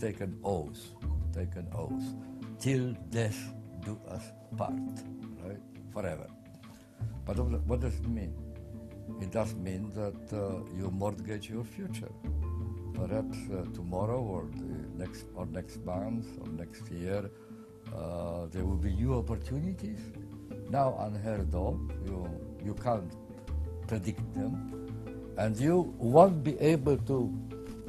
take 0.00 0.20
an 0.20 0.38
oath, 0.44 0.80
take 1.32 1.56
an 1.56 1.68
oath, 1.74 2.04
till 2.58 2.92
death 3.10 3.38
do 3.84 3.98
us 4.08 4.22
part, 4.56 4.72
right? 5.44 5.60
Forever. 5.92 6.26
But 7.26 7.38
what 7.38 7.80
does 7.80 7.94
it 7.94 8.08
mean? 8.08 8.34
it 9.20 9.30
does 9.30 9.54
mean 9.54 9.90
that 9.94 10.32
uh, 10.32 10.60
you 10.76 10.90
mortgage 10.90 11.48
your 11.48 11.64
future. 11.64 12.12
Perhaps 12.94 13.38
uh, 13.50 13.64
tomorrow 13.74 14.20
or 14.20 14.48
next 14.96 15.26
or 15.34 15.46
next 15.46 15.84
month 15.84 16.26
or 16.40 16.48
next 16.48 16.90
year, 16.90 17.30
uh, 17.94 18.46
there 18.52 18.64
will 18.64 18.76
be 18.76 18.92
new 18.92 19.14
opportunities. 19.14 20.00
Now 20.70 20.96
unheard 21.00 21.54
of. 21.54 21.78
You 22.06 22.28
you 22.64 22.74
can't 22.74 23.12
predict 23.86 24.24
them, 24.34 24.54
and 25.36 25.56
you 25.58 25.94
won't 25.98 26.42
be 26.42 26.58
able 26.60 26.96
to 27.12 27.32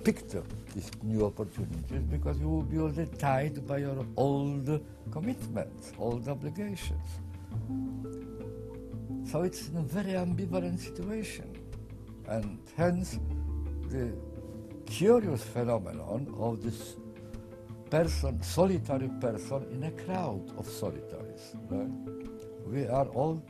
picture 0.04 0.44
these 0.76 0.92
new 1.04 1.26
opportunities 1.26 2.04
because 2.12 2.38
you 2.38 2.50
will 2.50 2.62
be 2.62 2.78
already 2.78 3.10
tied 3.18 3.66
by 3.66 3.78
your 3.78 4.06
old 4.18 4.68
commitments, 5.10 5.94
old 5.98 6.28
obligations. 6.28 7.08
So 9.32 9.44
it's 9.44 9.70
a 9.70 9.82
very 9.82 10.14
ambivalent 10.14 10.80
situation, 10.80 11.50
and 12.28 12.60
hence 12.76 13.18
the 13.90 14.14
curious 14.86 15.44
phenomenon 15.44 16.34
of 16.38 16.62
this 16.62 16.98
person, 17.90 18.42
solitary 18.44 19.10
person 19.22 19.66
in 19.72 19.84
a 19.84 19.92
crowd 19.92 20.52
of 20.58 20.68
solitaries. 20.68 21.56
Right? 21.70 21.90
We 22.68 22.88
are 22.88 23.08
all 23.08 23.42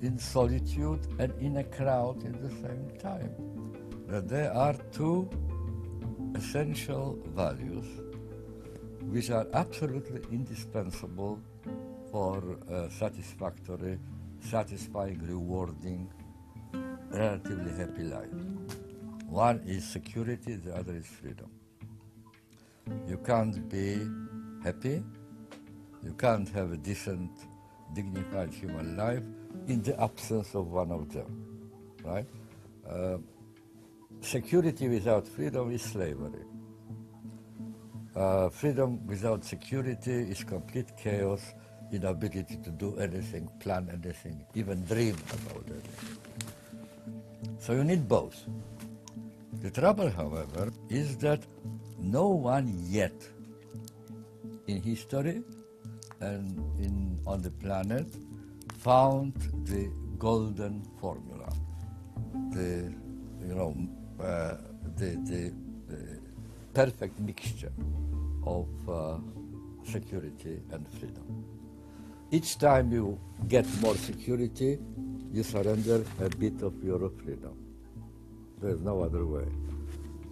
in 0.00 0.18
solitude 0.18 1.00
and 1.18 1.32
in 1.40 1.58
a 1.58 1.64
crowd 1.64 2.24
at 2.24 2.40
the 2.40 2.48
same 2.48 2.90
time. 2.98 3.34
That 4.08 4.28
there 4.28 4.52
are 4.52 4.74
two 4.92 5.28
essential 6.40 7.18
values 7.36 7.84
which 9.12 9.28
are 9.30 9.46
absolutely 9.52 10.22
indispensable 10.32 11.38
for 12.10 12.56
a 12.70 12.90
satisfactory, 12.90 13.98
satisfying, 14.40 15.18
rewarding, 15.26 16.10
relatively 17.10 17.72
happy 17.72 18.04
life. 18.04 18.40
One 19.28 19.60
is 19.66 19.86
security, 19.86 20.54
the 20.56 20.74
other 20.74 20.94
is 20.94 21.06
freedom. 21.06 21.50
You 23.06 23.18
can't 23.18 23.68
be 23.68 24.00
happy, 24.64 25.02
you 26.02 26.14
can't 26.14 26.48
have 26.48 26.72
a 26.72 26.78
decent, 26.78 27.32
dignified 27.94 28.54
human 28.54 28.96
life 28.96 29.22
in 29.66 29.82
the 29.82 30.00
absence 30.00 30.54
of 30.54 30.68
one 30.68 30.90
of 30.90 31.12
them, 31.12 31.30
right? 32.02 32.26
Uh, 32.88 33.18
security 34.22 34.88
without 34.88 35.26
freedom 35.26 35.70
is 35.72 35.82
slavery. 35.82 36.44
Uh, 38.14 38.48
freedom 38.48 39.06
without 39.06 39.44
security 39.44 40.12
is 40.12 40.44
complete 40.44 40.96
chaos, 40.96 41.54
inability 41.92 42.56
to 42.64 42.70
do 42.70 42.96
anything, 42.98 43.48
plan 43.60 43.88
anything, 43.92 44.44
even 44.54 44.84
dream 44.84 45.16
about 45.32 45.64
anything. 45.68 46.18
So 47.58 47.72
you 47.72 47.84
need 47.84 48.08
both. 48.08 48.44
The 49.62 49.70
trouble, 49.70 50.10
however, 50.10 50.72
is 50.88 51.16
that 51.18 51.40
no 51.98 52.28
one 52.28 52.72
yet 52.88 53.12
in 54.66 54.82
history 54.82 55.42
and 56.20 56.58
in, 56.78 57.18
on 57.26 57.42
the 57.42 57.50
planet 57.50 58.06
found 58.78 59.34
the 59.64 59.90
golden 60.18 60.82
formula, 61.00 61.52
the, 62.52 62.92
you 63.46 63.54
know, 63.54 63.74
uh, 64.20 64.56
the, 64.96 65.16
the, 65.30 65.52
perfect 66.72 67.18
mixture 67.18 67.72
of 68.46 68.68
uh, 68.88 69.18
security 69.84 70.60
and 70.70 70.86
freedom. 70.88 71.44
Each 72.30 72.58
time 72.58 72.92
you 72.92 73.18
get 73.48 73.66
more 73.80 73.96
security, 73.96 74.78
you 75.32 75.42
surrender 75.42 76.04
a 76.20 76.28
bit 76.28 76.62
of 76.62 76.82
your 76.84 77.10
freedom. 77.22 77.56
There's 78.62 78.80
no 78.80 79.02
other 79.02 79.26
way. 79.26 79.48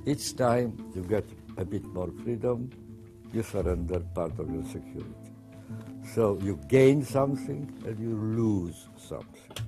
Each 0.07 0.37
time 0.37 0.93
you 0.95 1.03
get 1.03 1.25
a 1.57 1.65
bit 1.65 1.85
more 1.85 2.11
freedom, 2.23 2.71
you 3.33 3.43
surrender 3.43 4.01
part 4.15 4.39
of 4.39 4.53
your 4.53 4.65
security. 4.65 5.33
So 6.15 6.39
you 6.41 6.59
gain 6.69 7.05
something 7.05 7.73
and 7.85 7.99
you 7.99 8.17
lose 8.17 8.89
something. 8.97 9.68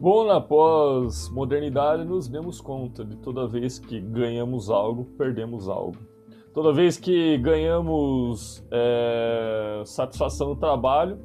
Bom, 0.00 0.24
na 0.24 0.40
pós-modernidade, 0.40 2.04
nos 2.04 2.28
demos 2.28 2.60
conta 2.60 3.04
de 3.04 3.16
toda 3.16 3.48
vez 3.48 3.80
que 3.80 4.00
ganhamos 4.00 4.70
algo, 4.70 5.04
perdemos 5.18 5.68
algo. 5.68 5.96
Toda 6.54 6.72
vez 6.72 6.96
que 6.96 7.36
ganhamos 7.38 8.64
é, 8.70 9.82
satisfação 9.84 10.50
no 10.50 10.56
trabalho, 10.56 11.18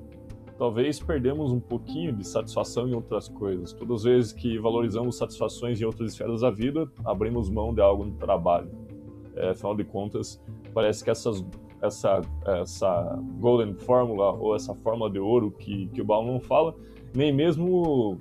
talvez 0.57 0.99
perdemos 0.99 1.51
um 1.51 1.59
pouquinho 1.59 2.13
de 2.13 2.27
satisfação 2.27 2.87
em 2.87 2.95
outras 2.95 3.29
coisas. 3.29 3.73
Todas 3.73 3.97
as 3.97 4.03
vezes 4.05 4.33
que 4.33 4.57
valorizamos 4.57 5.17
satisfações 5.17 5.79
em 5.79 5.85
outras 5.85 6.13
esferas 6.13 6.41
da 6.41 6.49
vida, 6.49 6.91
abrimos 7.05 7.51
mão 7.51 7.75
de 7.75 7.81
algo 7.81 8.05
no 8.05 8.13
trabalho. 8.13 8.71
É, 9.35 9.51
afinal 9.51 9.75
de 9.75 9.83
contas, 9.83 10.41
parece 10.73 11.03
que 11.03 11.11
essas, 11.11 11.45
essa, 11.79 12.21
essa 12.43 13.21
golden 13.39 13.75
fórmula 13.75 14.31
ou 14.31 14.55
essa 14.55 14.73
fórmula 14.73 15.11
de 15.11 15.19
ouro 15.19 15.51
que, 15.51 15.89
que 15.89 16.01
o 16.01 16.05
Bauman 16.05 16.39
fala, 16.39 16.73
nem 17.15 17.31
mesmo 17.31 18.19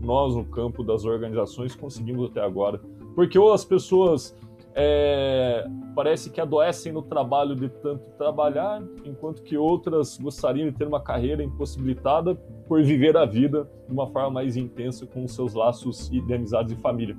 nós 0.00 0.34
no 0.34 0.44
campo 0.44 0.82
das 0.82 1.04
organizações 1.04 1.74
conseguimos 1.74 2.30
até 2.30 2.40
agora. 2.40 2.80
Porque 3.14 3.38
ou 3.38 3.52
as 3.52 3.64
pessoas 3.64 4.36
é, 4.74 5.66
parece 5.94 6.30
que 6.30 6.40
adoecem 6.40 6.92
no 6.92 7.02
trabalho 7.02 7.54
de 7.54 7.68
tanto 7.68 8.10
trabalhar, 8.18 8.82
enquanto 9.04 9.42
que 9.42 9.56
outras 9.56 10.18
gostariam 10.18 10.68
de 10.68 10.76
ter 10.76 10.86
uma 10.86 11.00
carreira 11.00 11.42
impossibilitada 11.42 12.34
por 12.66 12.82
viver 12.82 13.16
a 13.16 13.24
vida 13.24 13.68
de 13.86 13.92
uma 13.92 14.06
forma 14.08 14.30
mais 14.30 14.56
intensa 14.56 15.06
com 15.06 15.24
os 15.24 15.32
seus 15.32 15.54
laços 15.54 16.10
de 16.10 16.34
amizades 16.34 16.72
e 16.72 16.80
família 16.80 17.16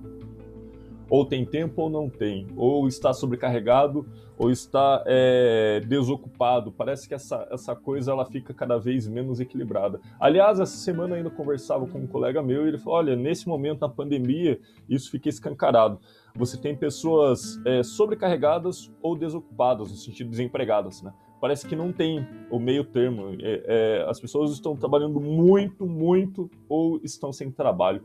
ou 1.09 1.25
tem 1.25 1.45
tempo 1.45 1.83
ou 1.83 1.89
não 1.89 2.09
tem, 2.09 2.47
ou 2.55 2.87
está 2.87 3.13
sobrecarregado 3.13 4.05
ou 4.37 4.51
está 4.51 5.03
é, 5.05 5.81
desocupado. 5.87 6.71
Parece 6.71 7.07
que 7.07 7.13
essa, 7.13 7.47
essa 7.51 7.75
coisa 7.75 8.11
ela 8.11 8.25
fica 8.25 8.53
cada 8.53 8.77
vez 8.77 9.07
menos 9.07 9.39
equilibrada. 9.39 9.99
Aliás, 10.19 10.59
essa 10.59 10.75
semana 10.77 11.15
ainda 11.15 11.29
conversava 11.29 11.87
com 11.87 11.99
um 11.99 12.07
colega 12.07 12.41
meu 12.41 12.65
e 12.65 12.69
ele 12.69 12.77
falou: 12.77 12.99
olha, 12.99 13.15
nesse 13.15 13.47
momento 13.47 13.81
na 13.81 13.89
pandemia 13.89 14.59
isso 14.89 15.09
fica 15.09 15.29
escancarado. 15.29 15.99
Você 16.35 16.57
tem 16.57 16.75
pessoas 16.75 17.59
é, 17.65 17.81
sobrecarregadas 17.81 18.91
ou 19.01 19.15
desocupadas, 19.15 19.89
no 19.89 19.95
sentido 19.95 20.29
desempregadas, 20.29 21.01
né? 21.01 21.13
Parece 21.39 21.67
que 21.67 21.75
não 21.75 21.91
tem 21.91 22.27
o 22.49 22.59
meio 22.59 22.83
termo. 22.83 23.35
É, 23.41 23.63
é, 24.01 24.09
as 24.09 24.19
pessoas 24.19 24.51
estão 24.51 24.75
trabalhando 24.75 25.19
muito, 25.19 25.85
muito 25.85 26.49
ou 26.67 26.99
estão 27.03 27.31
sem 27.31 27.51
trabalho. 27.51 28.01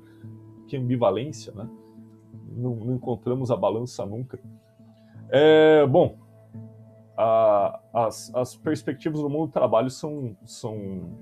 Que 0.66 0.76
ambivalência, 0.76 1.52
né? 1.52 1.68
Não, 2.32 2.74
não 2.74 2.94
encontramos 2.94 3.50
a 3.50 3.56
balança 3.56 4.04
nunca. 4.04 4.38
É, 5.30 5.86
bom, 5.86 6.16
a, 7.16 7.80
as, 7.92 8.34
as 8.34 8.56
perspectivas 8.56 9.20
do 9.20 9.28
mundo 9.28 9.46
do 9.46 9.52
trabalho 9.52 9.90
são, 9.90 10.36
são, 10.44 11.18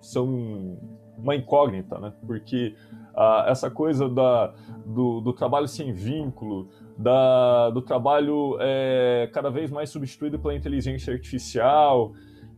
são 0.00 0.78
uma 1.18 1.36
incógnita, 1.36 1.98
né? 1.98 2.12
Porque 2.26 2.74
ah, 3.14 3.44
essa 3.48 3.70
coisa 3.70 4.08
da, 4.08 4.54
do, 4.86 5.20
do, 5.20 5.32
trabalho 5.32 5.68
sem 5.68 5.92
vínculo, 5.92 6.68
da, 6.96 7.70
do 7.70 7.82
trabalho 7.82 8.56
é, 8.60 9.30
cada 9.32 9.50
vez 9.50 9.70
mais 9.70 9.90
substituído 9.90 10.38
pela 10.38 10.54
inteligência 10.54 11.12
artificial, 11.12 12.12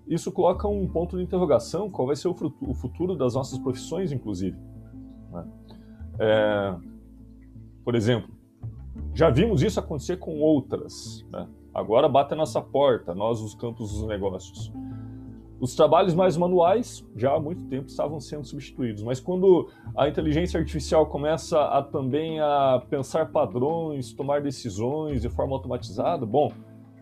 isso 0.07 0.31
coloca 0.31 0.69
um 0.69 0.89
ponto 0.89 1.17
de 1.17 1.23
interrogação: 1.23 1.91
qual 1.91 2.07
vai 2.07 2.17
ser 2.17 2.29
o, 2.29 2.37
o 2.61 2.75
futuro 2.75 3.17
das 3.17 3.35
nossas 3.35 3.59
profissões, 3.59 4.13
inclusive. 4.13 4.57
Né? 5.33 5.45
É, 6.19 6.75
por 7.85 7.95
exemplo, 7.95 8.31
já 9.13 9.31
vimos 9.31 9.63
isso 9.63 9.79
acontecer 9.79 10.17
com 10.17 10.41
outras. 10.41 11.25
Né? 11.31 11.47
Agora 11.75 12.09
bate 12.09 12.33
a 12.33 12.37
nossa 12.37 12.61
porta, 12.61 13.15
nós, 13.15 13.41
os 13.41 13.55
campos 13.55 13.93
dos 13.93 14.07
negócios. 14.07 14.73
Os 15.61 15.75
trabalhos 15.75 16.15
mais 16.15 16.37
manuais 16.37 17.07
já 17.17 17.35
há 17.35 17.41
muito 17.41 17.65
tempo 17.67 17.87
estavam 17.87 18.21
sendo 18.21 18.45
substituídos, 18.45 19.03
mas 19.03 19.21
quando 19.21 19.71
a 19.97 20.09
inteligência 20.09 20.59
artificial 20.59 21.07
começa 21.07 21.59
a 21.59 21.83
também 21.83 22.41
a 22.41 22.83
pensar 22.91 23.31
padrões, 23.31 24.13
tomar 24.13 24.43
decisões 24.43 25.23
de 25.23 25.29
forma 25.29 25.55
automatizada, 25.55 26.27
bom, 26.27 26.53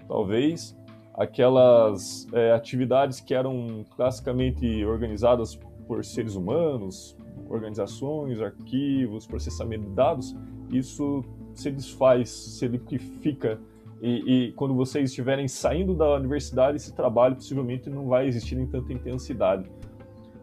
talvez 0.06 0.76
aquelas 1.14 2.26
é, 2.32 2.52
atividades 2.52 3.20
que 3.20 3.34
eram 3.34 3.84
classicamente 3.96 4.84
organizadas 4.84 5.58
por 5.86 6.04
seres 6.04 6.36
humanos, 6.36 7.16
organizações, 7.48 8.40
arquivos, 8.40 9.26
processamento 9.26 9.84
de 9.84 9.94
dados, 9.94 10.36
isso 10.72 11.24
se 11.54 11.70
desfaz, 11.70 12.30
se 12.30 12.66
liquifica. 12.66 13.60
E, 14.00 14.48
e, 14.48 14.52
quando 14.52 14.74
vocês 14.74 15.10
estiverem 15.10 15.46
saindo 15.46 15.94
da 15.94 16.16
universidade, 16.16 16.76
esse 16.76 16.92
trabalho 16.92 17.36
possivelmente 17.36 17.88
não 17.88 18.08
vai 18.08 18.26
existir 18.26 18.58
em 18.58 18.66
tanta 18.66 18.92
intensidade. 18.92 19.70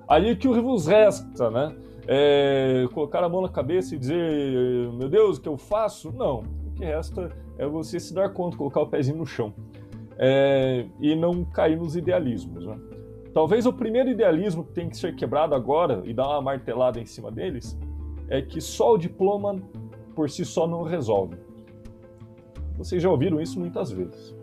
Aí 0.07 0.31
o 0.31 0.37
que 0.37 0.47
vos 0.47 0.87
resta, 0.87 1.51
né? 1.51 1.75
É 2.07 2.87
colocar 2.93 3.23
a 3.23 3.29
mão 3.29 3.41
na 3.41 3.49
cabeça 3.49 3.93
e 3.93 3.99
dizer, 3.99 4.91
meu 4.93 5.09
Deus, 5.09 5.37
o 5.37 5.41
que 5.41 5.49
eu 5.49 5.57
faço? 5.57 6.11
Não. 6.11 6.39
O 6.39 6.71
que 6.75 6.85
resta 6.85 7.29
é 7.57 7.67
você 7.67 7.99
se 7.99 8.13
dar 8.13 8.29
conta, 8.29 8.57
colocar 8.57 8.81
o 8.81 8.87
pezinho 8.87 9.17
no 9.17 9.25
chão. 9.25 9.53
É, 10.17 10.85
e 10.99 11.15
não 11.15 11.43
cair 11.43 11.77
nos 11.77 11.95
idealismos. 11.95 12.65
Né? 12.65 12.79
Talvez 13.33 13.65
o 13.65 13.73
primeiro 13.73 14.09
idealismo 14.09 14.63
que 14.63 14.71
tem 14.71 14.89
que 14.89 14.97
ser 14.97 15.15
quebrado 15.15 15.53
agora 15.53 16.01
e 16.05 16.13
dar 16.13 16.27
uma 16.27 16.41
martelada 16.41 16.99
em 16.99 17.05
cima 17.05 17.31
deles 17.31 17.77
é 18.27 18.41
que 18.41 18.61
só 18.61 18.93
o 18.93 18.97
diploma 18.97 19.61
por 20.19 20.29
si 20.29 20.43
só 20.43 20.67
não 20.67 20.83
resolve. 20.83 21.37
Vocês 22.77 23.01
já 23.01 23.09
ouviram 23.09 23.39
isso 23.39 23.57
muitas 23.57 23.89
vezes, 23.89 24.35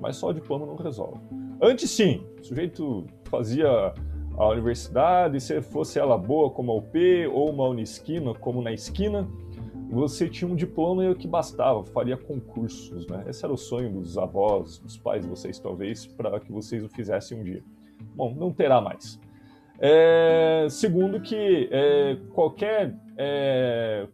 mas 0.00 0.16
só 0.16 0.32
diploma 0.32 0.64
não 0.64 0.74
resolve. 0.74 1.20
Antes 1.60 1.90
sim, 1.90 2.26
o 2.40 2.44
sujeito 2.46 3.04
fazia 3.24 3.92
a 4.38 4.48
universidade, 4.48 5.38
se 5.38 5.60
fosse 5.60 5.98
ela 5.98 6.16
boa 6.16 6.48
como 6.48 6.72
a 6.72 6.76
UP 6.76 6.96
ou 7.30 7.50
uma 7.50 7.68
Unisquina 7.68 8.32
como 8.36 8.62
na 8.62 8.72
esquina, 8.72 9.28
você 9.90 10.30
tinha 10.30 10.50
um 10.50 10.56
diploma 10.56 11.04
e 11.04 11.10
o 11.10 11.14
que 11.14 11.28
bastava, 11.28 11.84
faria 11.84 12.16
concursos, 12.16 13.06
né? 13.06 13.26
Esse 13.28 13.44
era 13.44 13.52
o 13.52 13.58
sonho 13.58 13.92
dos 13.92 14.16
avós, 14.16 14.78
dos 14.78 14.96
pais 14.96 15.24
de 15.24 15.28
vocês, 15.28 15.58
talvez, 15.58 16.06
para 16.06 16.40
que 16.40 16.50
vocês 16.50 16.82
o 16.82 16.88
fizessem 16.88 17.38
um 17.38 17.44
dia. 17.44 17.62
Bom, 18.14 18.34
não 18.34 18.50
terá 18.50 18.80
mais. 18.80 19.20
É, 19.78 20.68
segundo 20.70 21.20
que 21.20 21.68
é, 21.70 22.16
qualquer 22.32 22.96
é, 23.18 24.08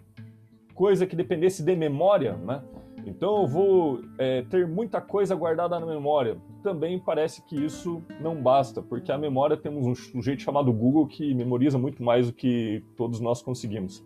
coisa 0.74 1.06
que 1.06 1.16
dependesse 1.16 1.62
de 1.62 1.76
memória, 1.76 2.36
né? 2.36 2.62
Então 3.06 3.42
eu 3.42 3.46
vou 3.46 4.00
é, 4.18 4.42
ter 4.42 4.66
muita 4.66 5.00
coisa 5.00 5.34
guardada 5.34 5.78
na 5.78 5.86
memória. 5.86 6.38
Também 6.62 6.98
parece 6.98 7.42
que 7.44 7.62
isso 7.62 8.02
não 8.20 8.42
basta, 8.42 8.82
porque 8.82 9.12
a 9.12 9.18
memória 9.18 9.56
temos 9.56 9.86
um 9.86 9.94
sujeito 9.94 10.42
chamado 10.42 10.72
Google 10.72 11.06
que 11.06 11.34
memoriza 11.34 11.78
muito 11.78 12.02
mais 12.02 12.28
do 12.28 12.32
que 12.32 12.82
todos 12.96 13.20
nós 13.20 13.42
conseguimos. 13.42 14.04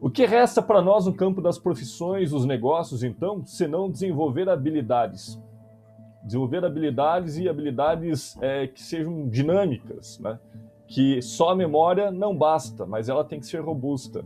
O 0.00 0.10
que 0.10 0.24
resta 0.24 0.62
para 0.62 0.80
nós 0.80 1.06
no 1.06 1.14
campo 1.14 1.42
das 1.42 1.58
profissões, 1.58 2.30
dos 2.30 2.44
negócios, 2.44 3.02
então, 3.02 3.44
senão 3.44 3.90
desenvolver 3.90 4.48
habilidades? 4.48 5.38
Desenvolver 6.24 6.64
habilidades 6.64 7.38
e 7.38 7.48
habilidades 7.48 8.36
é, 8.42 8.66
que 8.66 8.82
sejam 8.82 9.28
dinâmicas, 9.28 10.18
né? 10.18 10.38
que 10.86 11.22
só 11.22 11.50
a 11.50 11.54
memória 11.54 12.10
não 12.10 12.36
basta, 12.36 12.84
mas 12.84 13.08
ela 13.08 13.24
tem 13.24 13.38
que 13.38 13.46
ser 13.46 13.60
robusta. 13.60 14.24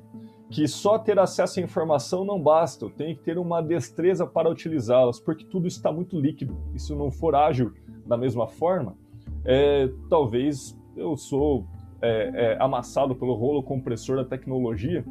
Que 0.51 0.69
só 0.69 0.99
ter 0.99 1.19
acesso 1.19 1.59
à 1.59 1.63
informação 1.63 2.25
não 2.25 2.41
basta, 2.41 2.85
eu 2.85 2.91
tenho 2.91 3.17
que 3.17 3.23
ter 3.23 3.39
uma 3.39 3.63
destreza 3.63 4.27
para 4.27 4.49
utilizá-las, 4.49 5.19
porque 5.19 5.45
tudo 5.45 5.67
está 5.67 5.91
muito 5.91 6.19
líquido. 6.19 6.57
E 6.75 6.79
se 6.79 6.95
não 6.95 7.11
for 7.11 7.35
ágil 7.35 7.73
da 8.07 8.17
mesma 8.17 8.47
forma, 8.47 8.97
é, 9.45 9.91
talvez 10.09 10.79
eu 10.97 11.17
sou 11.17 11.67
é, 12.01 12.31
é, 12.35 12.63
amassado 12.63 13.15
pelo 13.15 13.35
rolo 13.35 13.63
compressor 13.63 14.17
da 14.17 14.25
tecnologia 14.25 15.05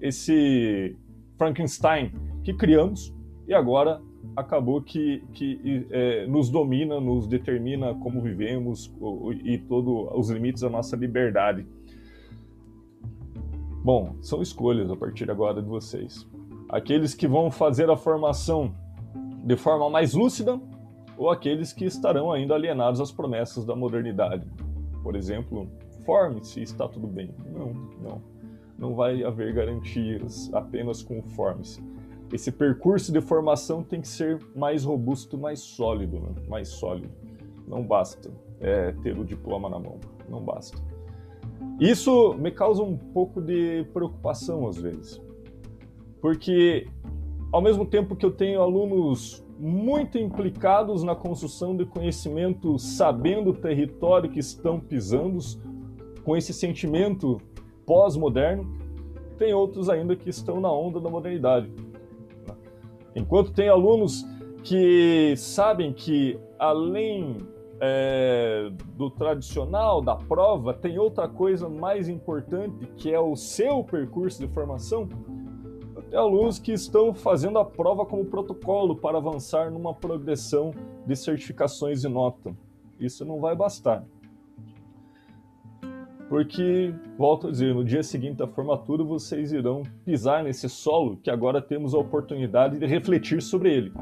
esse 0.00 0.96
Frankenstein 1.36 2.12
que 2.42 2.54
criamos 2.54 3.14
e 3.46 3.54
agora 3.54 4.00
acabou 4.36 4.80
que, 4.80 5.22
que 5.32 5.86
é, 5.90 6.26
nos 6.26 6.48
domina, 6.48 7.00
nos 7.00 7.26
determina 7.26 7.94
como 7.94 8.20
vivemos 8.20 8.92
e 9.44 9.58
todos 9.58 10.08
os 10.14 10.30
limites 10.30 10.62
da 10.62 10.70
nossa 10.70 10.96
liberdade. 10.96 11.66
Bom, 13.82 14.16
são 14.20 14.42
escolhas 14.42 14.90
a 14.90 14.96
partir 14.96 15.30
agora 15.30 15.62
de 15.62 15.68
vocês. 15.68 16.26
Aqueles 16.68 17.14
que 17.14 17.26
vão 17.26 17.50
fazer 17.50 17.88
a 17.88 17.96
formação 17.96 18.74
de 19.44 19.56
forma 19.56 19.88
mais 19.88 20.14
lúcida 20.14 20.60
ou 21.16 21.30
aqueles 21.30 21.72
que 21.72 21.84
estarão 21.84 22.30
ainda 22.30 22.54
alienados 22.54 23.00
às 23.00 23.10
promessas 23.10 23.64
da 23.64 23.74
modernidade. 23.74 24.46
Por 25.02 25.16
exemplo, 25.16 25.68
forme-se, 26.04 26.60
está 26.60 26.86
tudo 26.86 27.06
bem. 27.06 27.34
Não, 27.52 27.72
não 28.02 28.38
não 28.78 28.94
vai 28.94 29.24
haver 29.24 29.52
garantias 29.52 30.48
apenas 30.54 31.02
conformes. 31.02 31.82
Esse 32.32 32.52
percurso 32.52 33.10
de 33.10 33.20
formação 33.20 33.82
tem 33.82 34.00
que 34.00 34.08
ser 34.08 34.38
mais 34.54 34.84
robusto, 34.84 35.36
mais 35.36 35.60
sólido, 35.60 36.20
né? 36.20 36.34
mais 36.46 36.68
sólido. 36.68 37.10
Não 37.66 37.82
basta 37.82 38.30
é, 38.60 38.92
ter 39.02 39.18
o 39.18 39.24
diploma 39.24 39.68
na 39.68 39.78
mão, 39.78 39.98
não 40.28 40.42
basta. 40.42 40.78
Isso 41.80 42.34
me 42.34 42.50
causa 42.50 42.82
um 42.82 42.96
pouco 42.96 43.40
de 43.40 43.84
preocupação 43.92 44.66
às 44.66 44.76
vezes, 44.76 45.20
porque 46.20 46.86
ao 47.52 47.62
mesmo 47.62 47.86
tempo 47.86 48.16
que 48.16 48.26
eu 48.26 48.30
tenho 48.30 48.60
alunos 48.60 49.44
muito 49.58 50.18
implicados 50.18 51.02
na 51.02 51.14
construção 51.14 51.76
de 51.76 51.84
conhecimento, 51.84 52.78
sabendo 52.78 53.50
o 53.50 53.54
território 53.54 54.30
que 54.30 54.38
estão 54.38 54.78
pisando, 54.78 55.38
com 56.24 56.36
esse 56.36 56.52
sentimento 56.52 57.40
pós-moderno, 57.86 58.70
tem 59.38 59.54
outros 59.54 59.88
ainda 59.88 60.14
que 60.14 60.28
estão 60.28 60.60
na 60.60 60.70
onda 60.70 61.00
da 61.00 61.08
modernidade. 61.08 61.72
Enquanto 63.16 63.52
tem 63.52 63.68
alunos 63.68 64.26
que 64.62 65.34
sabem 65.36 65.92
que 65.92 66.38
além 66.58 67.38
é, 67.80 68.70
do 68.96 69.10
tradicional, 69.10 70.00
da 70.00 70.16
prova, 70.16 70.74
tem 70.74 70.98
outra 70.98 71.28
coisa 71.28 71.68
mais 71.68 72.08
importante 72.08 72.86
que 72.96 73.12
é 73.12 73.20
o 73.20 73.36
seu 73.36 73.84
percurso 73.84 74.40
de 74.40 74.52
formação. 74.52 75.08
Tem 76.10 76.18
alunos 76.18 76.58
que 76.58 76.72
estão 76.72 77.12
fazendo 77.12 77.58
a 77.58 77.64
prova 77.64 78.06
como 78.06 78.24
protocolo 78.24 78.96
para 78.96 79.18
avançar 79.18 79.70
numa 79.70 79.92
progressão 79.92 80.72
de 81.06 81.14
certificações 81.14 82.02
e 82.02 82.08
nota. 82.08 82.56
Isso 82.98 83.24
não 83.24 83.40
vai 83.40 83.54
bastar. 83.54 84.04
Porque, 86.28 86.94
volto 87.16 87.48
a 87.48 87.50
dizer, 87.50 87.74
no 87.74 87.84
dia 87.84 88.02
seguinte 88.02 88.36
da 88.36 88.46
formatura 88.46 89.02
vocês 89.02 89.52
irão 89.52 89.82
pisar 90.04 90.44
nesse 90.44 90.68
solo 90.68 91.16
que 91.16 91.30
agora 91.30 91.60
temos 91.60 91.94
a 91.94 91.98
oportunidade 91.98 92.78
de 92.78 92.86
refletir 92.86 93.40
sobre 93.40 93.72
ele. 93.72 93.92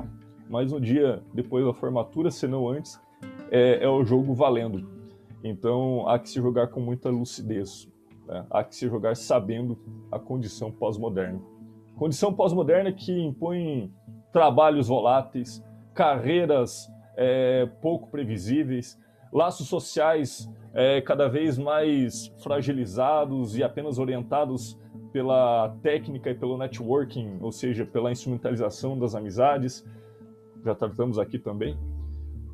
Mas 0.48 0.72
no 0.72 0.80
dia 0.80 1.22
depois 1.32 1.64
da 1.64 1.72
formatura, 1.72 2.30
se 2.30 2.46
não 2.48 2.68
antes, 2.68 3.00
é, 3.50 3.84
é 3.84 3.88
o 3.88 4.04
jogo 4.04 4.34
valendo. 4.34 4.88
Então 5.42 6.08
há 6.08 6.18
que 6.18 6.28
se 6.28 6.36
jogar 6.36 6.68
com 6.68 6.80
muita 6.80 7.08
lucidez. 7.08 7.88
Né? 8.26 8.44
Há 8.50 8.64
que 8.64 8.74
se 8.74 8.88
jogar 8.88 9.16
sabendo 9.16 9.78
a 10.10 10.18
condição 10.18 10.70
pós-moderna. 10.70 11.40
Condição 11.96 12.32
pós-moderna 12.32 12.92
que 12.92 13.12
impõe 13.12 13.92
trabalhos 14.32 14.88
voláteis, 14.88 15.64
carreiras 15.94 16.90
é, 17.16 17.66
pouco 17.80 18.10
previsíveis, 18.10 18.98
laços 19.32 19.66
sociais 19.66 20.50
é, 20.74 21.00
cada 21.00 21.26
vez 21.26 21.56
mais 21.56 22.26
fragilizados 22.42 23.56
e 23.56 23.64
apenas 23.64 23.98
orientados 23.98 24.78
pela 25.10 25.74
técnica 25.82 26.30
e 26.30 26.34
pelo 26.34 26.58
networking, 26.58 27.38
ou 27.40 27.50
seja, 27.50 27.86
pela 27.86 28.12
instrumentalização 28.12 28.98
das 28.98 29.14
amizades. 29.14 29.82
Já 30.62 30.74
tratamos 30.74 31.18
aqui 31.18 31.38
também. 31.38 31.78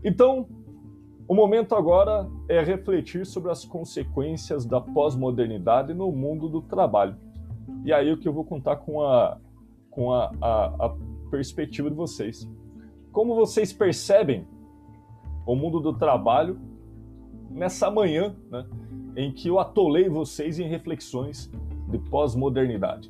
Então, 0.04 0.46
o 1.32 1.34
momento 1.34 1.74
agora 1.74 2.28
é 2.46 2.62
refletir 2.62 3.24
sobre 3.24 3.50
as 3.50 3.64
consequências 3.64 4.66
da 4.66 4.78
pós-modernidade 4.78 5.94
no 5.94 6.12
mundo 6.12 6.46
do 6.46 6.60
trabalho. 6.60 7.16
E 7.86 7.90
aí 7.90 8.12
o 8.12 8.18
que 8.18 8.28
eu 8.28 8.34
vou 8.34 8.44
contar 8.44 8.76
com 8.76 9.00
a, 9.00 9.38
com 9.90 10.12
a, 10.12 10.30
a, 10.42 10.64
a 10.88 10.94
perspectiva 11.30 11.88
de 11.88 11.96
vocês. 11.96 12.46
Como 13.10 13.34
vocês 13.34 13.72
percebem 13.72 14.46
o 15.46 15.56
mundo 15.56 15.80
do 15.80 15.94
trabalho 15.94 16.60
nessa 17.48 17.90
manhã 17.90 18.36
né, 18.50 18.66
em 19.16 19.32
que 19.32 19.48
eu 19.48 19.58
atolei 19.58 20.10
vocês 20.10 20.58
em 20.58 20.68
reflexões 20.68 21.50
de 21.88 21.96
pós-modernidade. 22.10 23.08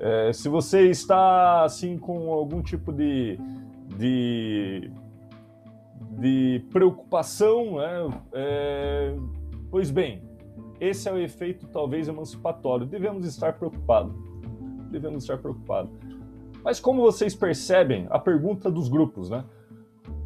É, 0.00 0.32
se 0.32 0.48
você 0.48 0.90
está 0.90 1.62
assim 1.62 1.98
com 1.98 2.32
algum 2.32 2.60
tipo 2.62 2.92
de, 2.92 3.38
de, 3.96 4.90
de 6.18 6.64
preocupação, 6.70 7.76
né, 7.76 8.22
é, 8.32 9.14
pois 9.70 9.90
bem, 9.90 10.22
esse 10.80 11.08
é 11.08 11.12
o 11.12 11.18
efeito 11.18 11.66
talvez 11.68 12.08
emancipatório. 12.08 12.86
Devemos 12.86 13.26
estar 13.26 13.52
preocupados. 13.54 14.14
Devemos 14.90 15.22
estar 15.22 15.38
preocupados. 15.38 15.90
Mas 16.62 16.80
como 16.80 17.02
vocês 17.02 17.34
percebem, 17.34 18.06
a 18.10 18.18
pergunta 18.18 18.70
dos 18.70 18.88
grupos, 18.88 19.30
né? 19.30 19.44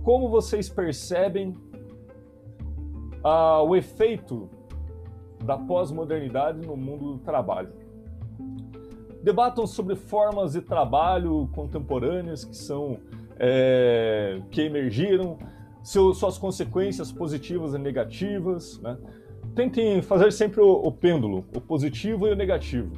Como 0.02 0.28
vocês 0.28 0.68
percebem 0.68 1.54
o 3.64 3.76
efeito 3.76 4.48
da 5.44 5.56
pós-modernidade 5.56 6.66
no 6.66 6.76
mundo 6.76 7.12
do 7.12 7.18
trabalho. 7.18 7.72
Debatam 9.22 9.66
sobre 9.66 9.94
formas 9.94 10.52
de 10.52 10.60
trabalho 10.60 11.48
contemporâneas 11.52 12.44
que 12.44 12.56
são 12.56 12.98
é, 13.38 14.42
que 14.50 14.62
emergiram, 14.62 15.38
seu, 15.82 16.14
suas 16.14 16.38
consequências 16.38 17.10
positivas 17.10 17.74
e 17.74 17.78
negativas. 17.78 18.80
Né? 18.80 18.96
Tentem 19.54 20.00
fazer 20.02 20.32
sempre 20.32 20.60
o, 20.60 20.70
o, 20.70 20.92
pêndulo, 20.92 21.44
o 21.54 21.60
positivo 21.60 22.26
e 22.26 22.32
o 22.32 22.36
negativo, 22.36 22.90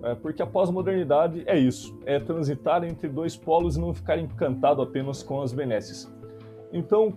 né? 0.00 0.16
porque 0.20 0.42
a 0.42 0.46
pós-modernidade 0.46 1.42
é 1.46 1.58
isso, 1.58 1.98
é 2.04 2.18
transitar 2.18 2.84
entre 2.84 3.08
dois 3.08 3.36
polos 3.36 3.76
e 3.76 3.80
não 3.80 3.94
ficar 3.94 4.18
encantado 4.18 4.82
apenas 4.82 5.22
com 5.22 5.40
as 5.40 5.52
benesses. 5.52 6.12
Então, 6.72 7.14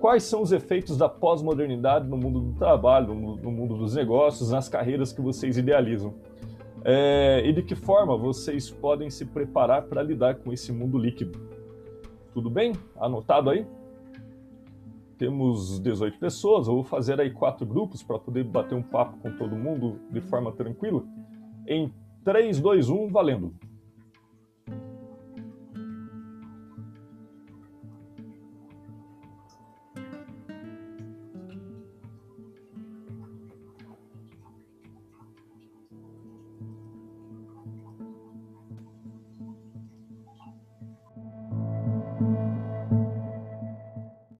quais 0.00 0.22
são 0.24 0.42
os 0.42 0.52
efeitos 0.52 0.96
da 0.96 1.08
pós-modernidade 1.08 2.08
no 2.08 2.16
mundo 2.16 2.40
do 2.40 2.52
trabalho, 2.58 3.14
no 3.14 3.50
mundo 3.50 3.76
dos 3.76 3.94
negócios, 3.94 4.50
nas 4.50 4.68
carreiras 4.68 5.12
que 5.12 5.20
vocês 5.20 5.56
idealizam. 5.56 6.14
É, 6.84 7.42
e 7.44 7.52
de 7.52 7.62
que 7.62 7.74
forma 7.74 8.16
vocês 8.16 8.70
podem 8.70 9.10
se 9.10 9.24
preparar 9.24 9.82
para 9.82 10.02
lidar 10.02 10.36
com 10.36 10.52
esse 10.52 10.72
mundo 10.72 10.96
líquido. 10.96 11.36
Tudo 12.32 12.48
bem? 12.48 12.74
Anotado 12.96 13.50
aí? 13.50 13.66
Temos 15.18 15.80
18 15.80 16.18
pessoas, 16.18 16.68
eu 16.68 16.74
vou 16.74 16.84
fazer 16.84 17.18
aí 17.20 17.30
quatro 17.30 17.64
grupos 17.64 18.02
para 18.02 18.18
poder 18.18 18.44
bater 18.44 18.74
um 18.74 18.82
papo 18.82 19.16
com 19.18 19.32
todo 19.32 19.56
mundo 19.56 19.98
de 20.10 20.20
forma 20.20 20.52
tranquila. 20.52 21.02
Em 21.66 21.90
3, 22.22 22.60
2, 22.60 22.90
1, 22.90 23.08
valendo! 23.08 23.54